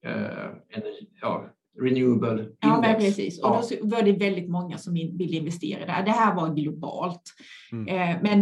eh, 0.07 0.77
energi, 0.77 1.09
ja, 1.21 1.47
renewable 1.79 2.31
index. 2.31 2.57
Ja, 2.61 2.81
men 2.81 2.95
precis. 2.95 3.43
Och 3.43 3.51
då 3.51 3.87
var 3.87 4.03
det 4.03 4.13
väldigt 4.13 4.49
många 4.49 4.79
som 4.79 4.95
ville 4.95 5.37
investera 5.37 5.87
där. 5.87 6.03
Det 6.05 6.11
här 6.11 6.35
var 6.35 6.55
globalt. 6.55 7.23
Mm. 7.73 7.89
Eh, 7.89 8.17
men 8.23 8.41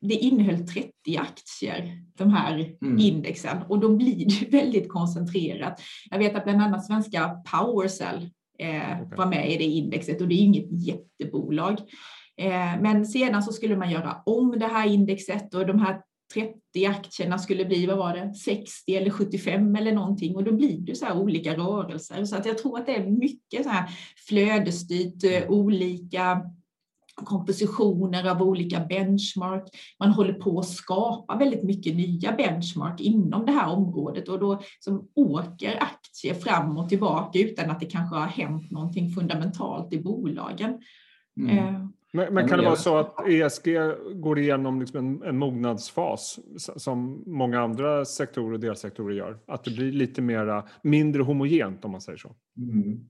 det 0.00 0.14
innehöll 0.14 0.66
30 0.66 0.92
aktier, 1.18 2.02
de 2.18 2.30
här 2.30 2.74
mm. 2.82 2.98
indexen, 2.98 3.58
och 3.68 3.78
då 3.78 3.96
blir 3.96 4.26
det 4.26 4.48
väldigt 4.58 4.88
koncentrerat. 4.88 5.80
Jag 6.10 6.18
vet 6.18 6.36
att 6.36 6.44
bland 6.44 6.62
annat 6.62 6.86
svenska 6.86 7.42
Powercell 7.52 8.30
eh, 8.58 9.02
okay. 9.02 9.16
var 9.16 9.26
med 9.26 9.52
i 9.52 9.56
det 9.56 9.64
indexet 9.64 10.20
och 10.20 10.28
det 10.28 10.34
är 10.34 10.42
inget 10.42 10.86
jättebolag. 10.86 11.78
Eh, 12.40 12.80
men 12.80 13.06
sedan 13.06 13.42
så 13.42 13.52
skulle 13.52 13.76
man 13.76 13.90
göra 13.90 14.22
om 14.26 14.58
det 14.58 14.66
här 14.66 14.86
indexet 14.88 15.54
och 15.54 15.66
de 15.66 15.78
här 15.78 16.00
30 16.34 16.86
aktierna 16.86 17.38
skulle 17.38 17.64
bli, 17.64 17.86
vad 17.86 17.98
var 17.98 18.14
det, 18.14 18.34
60 18.34 18.94
eller 18.94 19.10
75 19.10 19.76
eller 19.76 19.92
någonting 19.92 20.36
och 20.36 20.44
då 20.44 20.52
blir 20.52 20.78
det 20.78 20.94
så 20.94 21.04
här 21.04 21.18
olika 21.18 21.56
rörelser. 21.56 22.24
Så 22.24 22.36
att 22.36 22.46
jag 22.46 22.58
tror 22.58 22.78
att 22.78 22.86
det 22.86 22.96
är 22.96 23.06
mycket 23.06 23.64
så 23.64 23.68
här 23.68 23.90
flödesstyrt, 24.28 25.24
eh, 25.24 25.50
olika 25.50 26.42
kompositioner 27.24 28.30
av 28.30 28.42
olika 28.42 28.80
benchmark. 28.80 29.68
Man 29.98 30.10
håller 30.10 30.32
på 30.32 30.58
att 30.58 30.68
skapa 30.68 31.36
väldigt 31.36 31.62
mycket 31.62 31.96
nya 31.96 32.32
benchmark 32.32 33.00
inom 33.00 33.46
det 33.46 33.52
här 33.52 33.68
området 33.68 34.28
och 34.28 34.38
då 34.38 34.60
som 34.80 35.08
åker 35.14 35.82
aktier 35.82 36.34
fram 36.34 36.78
och 36.78 36.88
tillbaka 36.88 37.38
utan 37.38 37.70
att 37.70 37.80
det 37.80 37.86
kanske 37.86 38.16
har 38.16 38.26
hänt 38.26 38.70
någonting 38.70 39.10
fundamentalt 39.10 39.92
i 39.92 39.98
bolagen. 39.98 40.80
Mm. 41.40 41.92
Men, 42.12 42.34
men, 42.34 42.48
kan 42.48 42.58
det 42.58 42.64
vara 42.64 42.76
så 42.76 42.96
att 42.96 43.28
ESG 43.28 43.66
går 44.14 44.38
igenom 44.38 44.80
liksom 44.80 44.98
en, 44.98 45.22
en 45.22 45.38
mognadsfas 45.38 46.38
som 46.56 47.22
många 47.26 47.60
andra 47.60 48.04
sektorer 48.04 48.52
och 48.52 48.60
delsektorer 48.60 49.14
gör? 49.14 49.38
Att 49.46 49.64
det 49.64 49.70
blir 49.70 49.92
lite 49.92 50.22
mera, 50.22 50.64
mindre 50.82 51.22
homogent 51.22 51.84
om 51.84 51.90
man 51.90 52.00
säger 52.00 52.18
så? 52.18 52.34
Mm. 52.58 53.00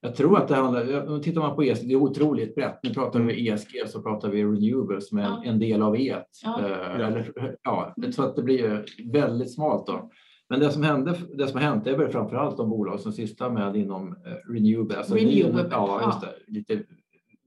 Jag 0.00 0.16
tror 0.16 0.38
att 0.38 0.48
det 0.48 0.54
handlar, 0.54 1.18
tittar 1.18 1.40
man 1.40 1.56
på 1.56 1.62
ESG, 1.62 1.88
det 1.88 1.94
är 1.94 2.02
otroligt 2.02 2.54
brett. 2.54 2.78
Nu 2.82 2.94
pratar 2.94 3.20
vi 3.20 3.48
ESG 3.48 3.68
så 3.86 4.02
pratar 4.02 4.28
vi 4.28 4.44
renewables 4.44 5.08
som 5.08 5.18
är 5.18 5.22
ja. 5.22 5.42
en 5.44 5.58
del 5.58 5.82
av 5.82 5.96
E1. 5.96 6.22
Ja. 6.44 6.60
Eh, 6.60 6.94
eller, 6.94 7.32
ja, 7.62 7.94
så 8.12 8.22
att 8.22 8.36
det 8.36 8.42
blir 8.42 8.84
väldigt 9.12 9.54
smalt 9.54 9.86
då. 9.86 10.10
Men 10.48 10.60
det 10.60 10.70
som, 10.70 10.82
hände, 10.82 11.14
det 11.34 11.46
som 11.46 11.60
har 11.60 11.66
hänt 11.66 11.86
är 11.86 11.96
väl 11.96 12.08
framför 12.08 12.36
allt 12.36 12.56
de 12.56 12.70
bolag 12.70 13.00
som 13.00 13.12
sysslar 13.12 13.50
med 13.50 13.76
inom 13.76 14.08
eh, 14.08 14.52
renewable, 14.52 14.96
alltså 14.96 15.14
renewable. 15.14 15.68
Ja, 15.70 16.02
just 16.06 16.20
det, 16.20 16.52
lite 16.52 16.82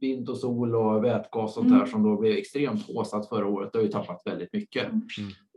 vind 0.05 0.29
och 0.29 0.37
sol 0.37 0.75
och 0.75 1.03
vätgas 1.03 1.43
och 1.43 1.49
sånt 1.49 1.67
mm. 1.67 1.79
där 1.79 1.85
som 1.85 2.03
då 2.03 2.17
blev 2.17 2.37
extremt 2.37 2.87
påsatt 2.87 3.29
förra 3.29 3.47
året. 3.47 3.69
Det 3.71 3.77
har 3.77 3.83
ju 3.83 3.91
tappat 3.91 4.21
väldigt 4.25 4.53
mycket. 4.53 4.83
Mm. 4.91 5.01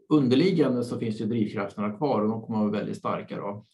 Underliggande 0.08 0.84
så 0.84 0.98
finns 0.98 1.20
ju 1.20 1.24
drivkrafterna 1.24 1.90
kvar 1.90 2.22
och 2.22 2.28
de 2.28 2.42
kommer 2.42 2.58
att 2.58 2.70
vara 2.70 2.80
väldigt 2.80 2.96
starka. 2.96 3.36
Då. 3.36 3.64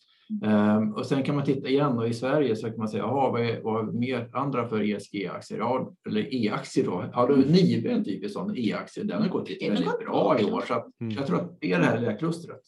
Um, 0.43 0.95
och 0.95 1.07
sen 1.07 1.23
kan 1.23 1.35
man 1.35 1.45
titta 1.45 1.69
igen 1.69 1.99
och 1.99 2.09
i 2.09 2.15
Sverige 2.15 2.57
så 2.57 2.69
kan 2.69 2.79
man 2.79 2.89
säga, 2.89 3.03
jaha, 3.03 3.31
vad 3.31 3.41
är, 3.41 3.63
vad 3.63 3.89
är 3.89 3.93
mer 3.93 4.31
andra 4.33 4.69
för 4.69 4.81
ESG-aktier? 4.81 5.59
Ja, 5.59 5.95
eller 6.07 6.35
E-aktier 6.35 6.85
då. 6.85 7.05
Ja, 7.13 7.27
då 7.27 7.35
Nibe 7.35 7.91
är 7.91 7.95
en 7.95 8.05
typisk 8.05 8.35
sån 8.35 8.57
E-aktie. 8.57 9.05
Den 9.05 9.23
har 9.23 9.29
gått 9.29 9.51
väldigt 9.51 9.99
bra 9.99 10.37
i 10.41 10.45
år. 10.45 10.65
Så 10.69 10.75
mm. 11.01 11.15
jag 11.15 11.27
tror 11.27 11.41
att 11.41 11.61
det 11.61 11.73
är 11.73 11.79
det 11.79 11.85
här 11.85 12.01
lilla 12.01 12.13
klustret. 12.13 12.61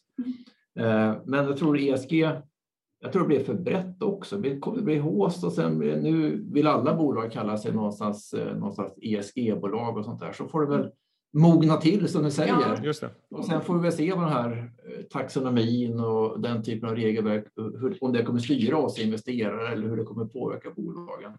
Uh, 0.80 1.14
men 1.26 1.44
jag 1.44 1.56
tror 1.56 1.78
ESG 1.78 2.24
jag 3.00 3.12
tror 3.12 3.22
det 3.22 3.28
blir 3.28 3.44
för 3.44 3.54
brett 3.54 4.02
också. 4.02 4.36
Det 4.36 4.82
blir 4.82 5.00
håst 5.00 5.44
och 5.44 5.52
sen 5.52 5.78
nu 5.78 6.44
vill 6.52 6.66
alla 6.66 6.94
bolag 6.94 7.32
kalla 7.32 7.56
sig 7.56 7.72
någonstans, 7.72 8.34
eh, 8.34 8.56
någonstans 8.56 8.92
ESG-bolag 9.02 9.96
och 9.96 10.04
sånt 10.04 10.20
där. 10.20 10.32
Så 10.32 10.48
får 10.48 10.60
det 10.60 10.76
väl 10.76 10.90
mogna 11.32 11.76
till 11.76 12.08
som 12.08 12.22
du 12.22 12.30
säger. 12.30 12.52
Ja, 12.52 12.82
just 12.82 13.00
det. 13.00 13.10
Och 13.30 13.44
sen 13.44 13.60
får 13.60 13.74
vi 13.74 13.80
väl 13.80 13.92
se 13.92 14.12
vad 14.12 14.24
den 14.24 14.32
här 14.32 14.72
eh, 14.88 15.02
taxonomin 15.02 16.00
och 16.00 16.40
den 16.40 16.62
typen 16.62 16.88
av 16.88 16.96
regelverk, 16.96 17.46
hur, 17.56 17.98
om 18.00 18.12
det 18.12 18.22
kommer 18.22 18.38
styra 18.38 18.78
oss 18.78 18.98
investerare 18.98 19.72
eller 19.72 19.88
hur 19.88 19.96
det 19.96 20.04
kommer 20.04 20.24
påverka 20.24 20.70
bolagen. 20.76 21.32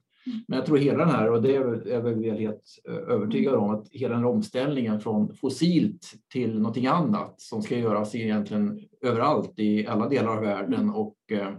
Men 0.48 0.58
jag 0.58 0.66
tror 0.66 0.78
hela 0.78 0.98
den 0.98 1.10
här, 1.10 1.32
och 1.32 1.42
det 1.42 1.56
är 1.56 2.02
vi 2.02 2.14
väl 2.14 2.40
helt 2.40 2.64
eh, 2.90 2.96
övertygade 2.96 3.58
om, 3.58 3.70
att 3.70 3.88
hela 3.92 4.14
den 4.14 4.24
här 4.24 4.30
omställningen 4.30 5.00
från 5.00 5.34
fossilt 5.34 6.14
till 6.32 6.60
någonting 6.60 6.88
annat 6.88 7.42
som 7.42 7.62
ska 7.62 7.78
göras 7.78 8.16
egentligen 8.16 8.80
överallt 9.02 9.60
i 9.60 9.88
alla 9.88 10.10
delar 10.10 10.38
av 10.38 10.44
världen 10.44 10.74
mm. 10.74 10.96
och 10.96 11.18
eh, 11.32 11.54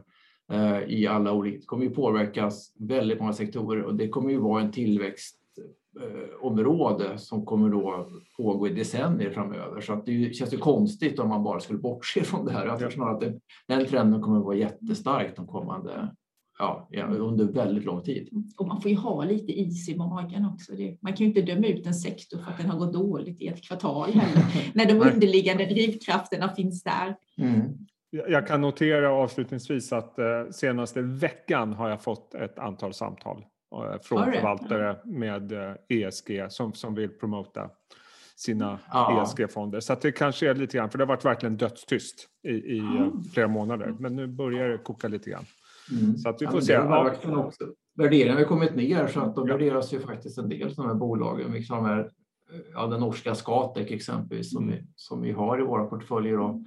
i 0.86 1.06
alla 1.06 1.32
olika, 1.32 1.66
kommer 1.66 1.84
ju 1.84 1.90
påverkas 1.90 2.74
väldigt 2.78 3.20
många 3.20 3.32
sektorer 3.32 3.82
och 3.82 3.94
det 3.94 4.08
kommer 4.08 4.30
ju 4.30 4.38
vara 4.38 4.62
en 4.62 4.72
tillväxtområde 4.72 7.18
som 7.18 7.46
kommer 7.46 7.68
då 7.68 8.08
pågå 8.36 8.68
i 8.68 8.74
decennier 8.74 9.30
framöver. 9.30 9.80
Så 9.80 9.92
att 9.92 10.06
det 10.06 10.34
känns 10.34 10.54
ju 10.54 10.58
konstigt 10.58 11.18
om 11.18 11.28
man 11.28 11.44
bara 11.44 11.60
skulle 11.60 11.78
bortse 11.78 12.22
från 12.22 12.46
det 12.46 12.52
här. 12.52 12.66
Jag 12.66 12.78
tror 12.78 12.90
snarare 12.90 13.14
att 13.14 13.20
det, 13.20 13.40
den 13.66 13.86
trenden 13.86 14.22
kommer 14.22 14.38
att 14.38 14.44
vara 14.44 14.56
jättestark 14.56 15.36
de 15.36 15.46
kommande 15.46 16.08
ja, 16.58 16.88
under 17.18 17.44
väldigt 17.44 17.84
lång 17.84 18.02
tid. 18.02 18.28
Och 18.56 18.66
man 18.66 18.80
får 18.80 18.90
ju 18.90 18.96
ha 18.96 19.24
lite 19.24 19.52
is 19.52 19.88
i 19.88 19.96
magen 19.96 20.44
också. 20.54 20.72
Det, 20.72 20.98
man 21.00 21.12
kan 21.12 21.18
ju 21.18 21.26
inte 21.26 21.42
döma 21.42 21.66
ut 21.66 21.86
en 21.86 21.94
sektor 21.94 22.38
för 22.38 22.50
att 22.50 22.58
den 22.58 22.70
har 22.70 22.78
gått 22.78 22.92
dåligt 22.92 23.42
i 23.42 23.46
ett 23.46 23.62
kvartal 23.62 24.10
heller, 24.10 24.70
när 24.74 24.86
de 24.86 24.92
underliggande 24.92 25.64
drivkrafterna 25.64 26.54
finns 26.54 26.82
där. 26.82 27.16
Mm. 27.38 27.62
Jag 28.10 28.46
kan 28.46 28.60
notera 28.60 29.10
avslutningsvis 29.10 29.92
att 29.92 30.18
eh, 30.18 30.24
senaste 30.50 31.02
veckan 31.02 31.72
har 31.72 31.88
jag 31.88 32.02
fått 32.02 32.34
ett 32.34 32.58
antal 32.58 32.94
samtal 32.94 33.44
eh, 33.72 34.00
från 34.02 34.24
förvaltare 34.24 34.96
med 35.04 35.52
ESG 35.88 36.30
eh, 36.30 36.44
e 36.44 36.50
som, 36.50 36.72
som 36.72 36.94
vill 36.94 37.08
promota 37.08 37.70
sina 38.36 38.78
ja. 38.92 39.22
ESG-fonder. 39.22 39.80
Så 39.80 39.96
det 40.02 40.12
kanske 40.12 40.50
är 40.50 40.54
lite 40.54 40.76
grann, 40.76 40.90
för 40.90 40.98
det 40.98 41.04
har 41.04 41.08
varit 41.08 41.24
verkligen 41.24 41.56
dödstyst 41.56 42.28
i, 42.42 42.50
i 42.50 42.78
mm. 42.78 43.22
flera 43.34 43.48
månader. 43.48 43.94
Men 43.98 44.16
nu 44.16 44.26
börjar 44.26 44.68
det 44.68 44.78
koka 44.78 45.08
lite 45.08 45.30
grann. 45.30 45.44
Mm. 45.90 46.16
Så 46.16 46.28
att 46.28 46.42
vi 46.42 46.46
får 46.46 46.54
ja, 46.54 46.60
se. 46.60 46.72
Ja. 46.72 47.50
Värderingen 47.96 48.36
har 48.36 48.44
kommit 48.44 48.74
ner 48.74 49.06
så 49.06 49.20
att 49.20 49.36
de 49.36 49.48
värderas 49.48 49.94
ju 49.94 50.00
faktiskt 50.00 50.38
en 50.38 50.48
del 50.48 50.68
av 50.68 50.74
de 50.74 50.86
här 50.86 50.94
bolagen. 50.94 51.52
Liksom 51.52 51.86
är, 51.86 52.10
ja, 52.72 52.86
den 52.86 53.00
norska 53.00 53.34
Scatec 53.34 53.90
exempelvis 53.90 54.50
som, 54.50 54.62
mm. 54.62 54.74
vi, 54.74 54.86
som 54.94 55.22
vi 55.22 55.32
har 55.32 55.60
i 55.60 55.62
våra 55.62 55.84
portföljer. 55.84 56.40
Och, 56.40 56.60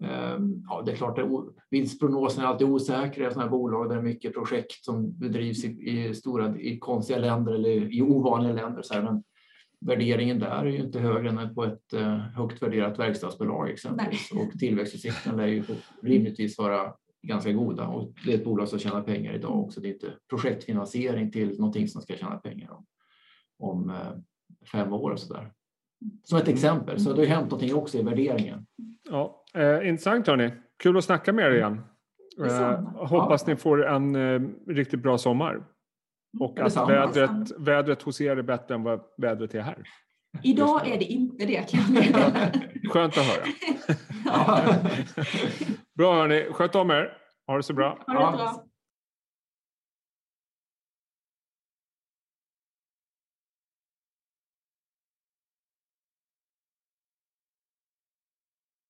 Ehm, 0.00 0.62
ja, 0.68 0.82
det 0.86 0.92
är 0.92 0.96
klart 0.96 1.18
att 1.18 1.28
vinstprognosen 1.70 2.44
är 2.44 2.48
alltid 2.48 2.66
osäkra 2.66 3.26
i 3.26 3.30
sådana 3.30 3.42
här 3.42 3.50
bolag 3.50 3.88
där 3.88 3.94
det 3.94 4.00
är 4.00 4.04
mycket 4.04 4.34
projekt 4.34 4.84
som 4.84 5.18
bedrivs 5.18 5.64
i, 5.64 5.68
i, 5.68 6.14
stora, 6.14 6.58
i 6.58 6.78
konstiga 6.78 7.18
länder 7.18 7.52
eller 7.52 7.94
i 7.94 8.02
ovanliga 8.02 8.52
länder. 8.52 8.82
Så 8.82 8.94
här, 8.94 9.02
men 9.02 9.22
värderingen 9.80 10.38
där 10.38 10.66
är 10.66 10.70
ju 10.70 10.78
inte 10.78 11.00
högre 11.00 11.28
än 11.28 11.54
på 11.54 11.64
ett 11.64 11.94
uh, 11.94 12.16
högt 12.16 12.62
värderat 12.62 12.98
verkstadsbolag 12.98 13.70
exempelvis. 13.70 14.30
Nej. 14.32 14.44
Och 14.44 14.58
tillväxtutsikten 14.58 15.36
lär 15.36 15.46
ju 15.46 15.64
rimligtvis 16.02 16.58
vara 16.58 16.94
ganska 17.22 17.52
goda 17.52 17.86
och 17.86 18.12
det 18.24 18.32
är 18.32 18.38
ett 18.38 18.44
bolag 18.44 18.68
som 18.68 18.78
tjänar 18.78 19.02
pengar 19.02 19.32
idag 19.32 19.60
också. 19.60 19.80
Det 19.80 19.88
är 19.88 19.92
inte 19.92 20.12
projektfinansiering 20.30 21.30
till 21.30 21.58
någonting 21.58 21.88
som 21.88 22.02
ska 22.02 22.14
tjäna 22.14 22.36
pengar 22.36 22.70
om, 22.70 22.86
om 23.58 23.90
uh, 23.90 23.96
fem 24.72 24.92
år. 24.92 25.10
Och 25.10 25.20
så 25.20 25.34
där. 25.34 25.52
Som 26.24 26.38
ett 26.38 26.48
exempel. 26.48 27.00
Så 27.00 27.12
det 27.12 27.20
har 27.20 27.26
hänt 27.26 27.50
någonting 27.50 27.74
också 27.74 27.98
i 27.98 28.02
värderingen. 28.02 28.66
Ja, 29.10 29.44
eh, 29.54 29.88
intressant 29.88 30.26
hörni. 30.26 30.50
Kul 30.82 30.96
att 30.96 31.04
snacka 31.04 31.32
med 31.32 31.46
er 31.46 31.50
igen. 31.50 31.80
Eh, 32.44 32.80
hoppas 32.94 33.44
ja. 33.46 33.52
ni 33.52 33.56
får 33.56 33.86
en 33.86 34.16
eh, 34.16 34.40
riktigt 34.66 35.02
bra 35.02 35.18
sommar. 35.18 35.64
Och 36.40 36.60
att 36.60 36.76
vädret, 36.76 37.58
vädret 37.58 38.02
hos 38.02 38.20
er 38.20 38.36
är 38.36 38.42
bättre 38.42 38.74
än 38.74 38.82
vad 38.82 39.00
vädret 39.16 39.54
är 39.54 39.60
här. 39.60 39.82
Idag 40.42 40.88
är 40.88 40.98
det 40.98 41.04
inte 41.04 41.46
det. 41.46 41.66
Skönt 42.90 43.18
att 43.18 43.24
höra. 43.24 43.44
bra 45.98 46.14
hörni, 46.14 46.52
sköt 46.52 46.74
om 46.74 46.90
er. 46.90 47.12
Ha 47.46 47.56
det 47.56 47.62
så 47.62 47.74
bra. 47.74 48.04
Ha 48.06 48.30
det 48.30 48.36
bra. 48.36 48.64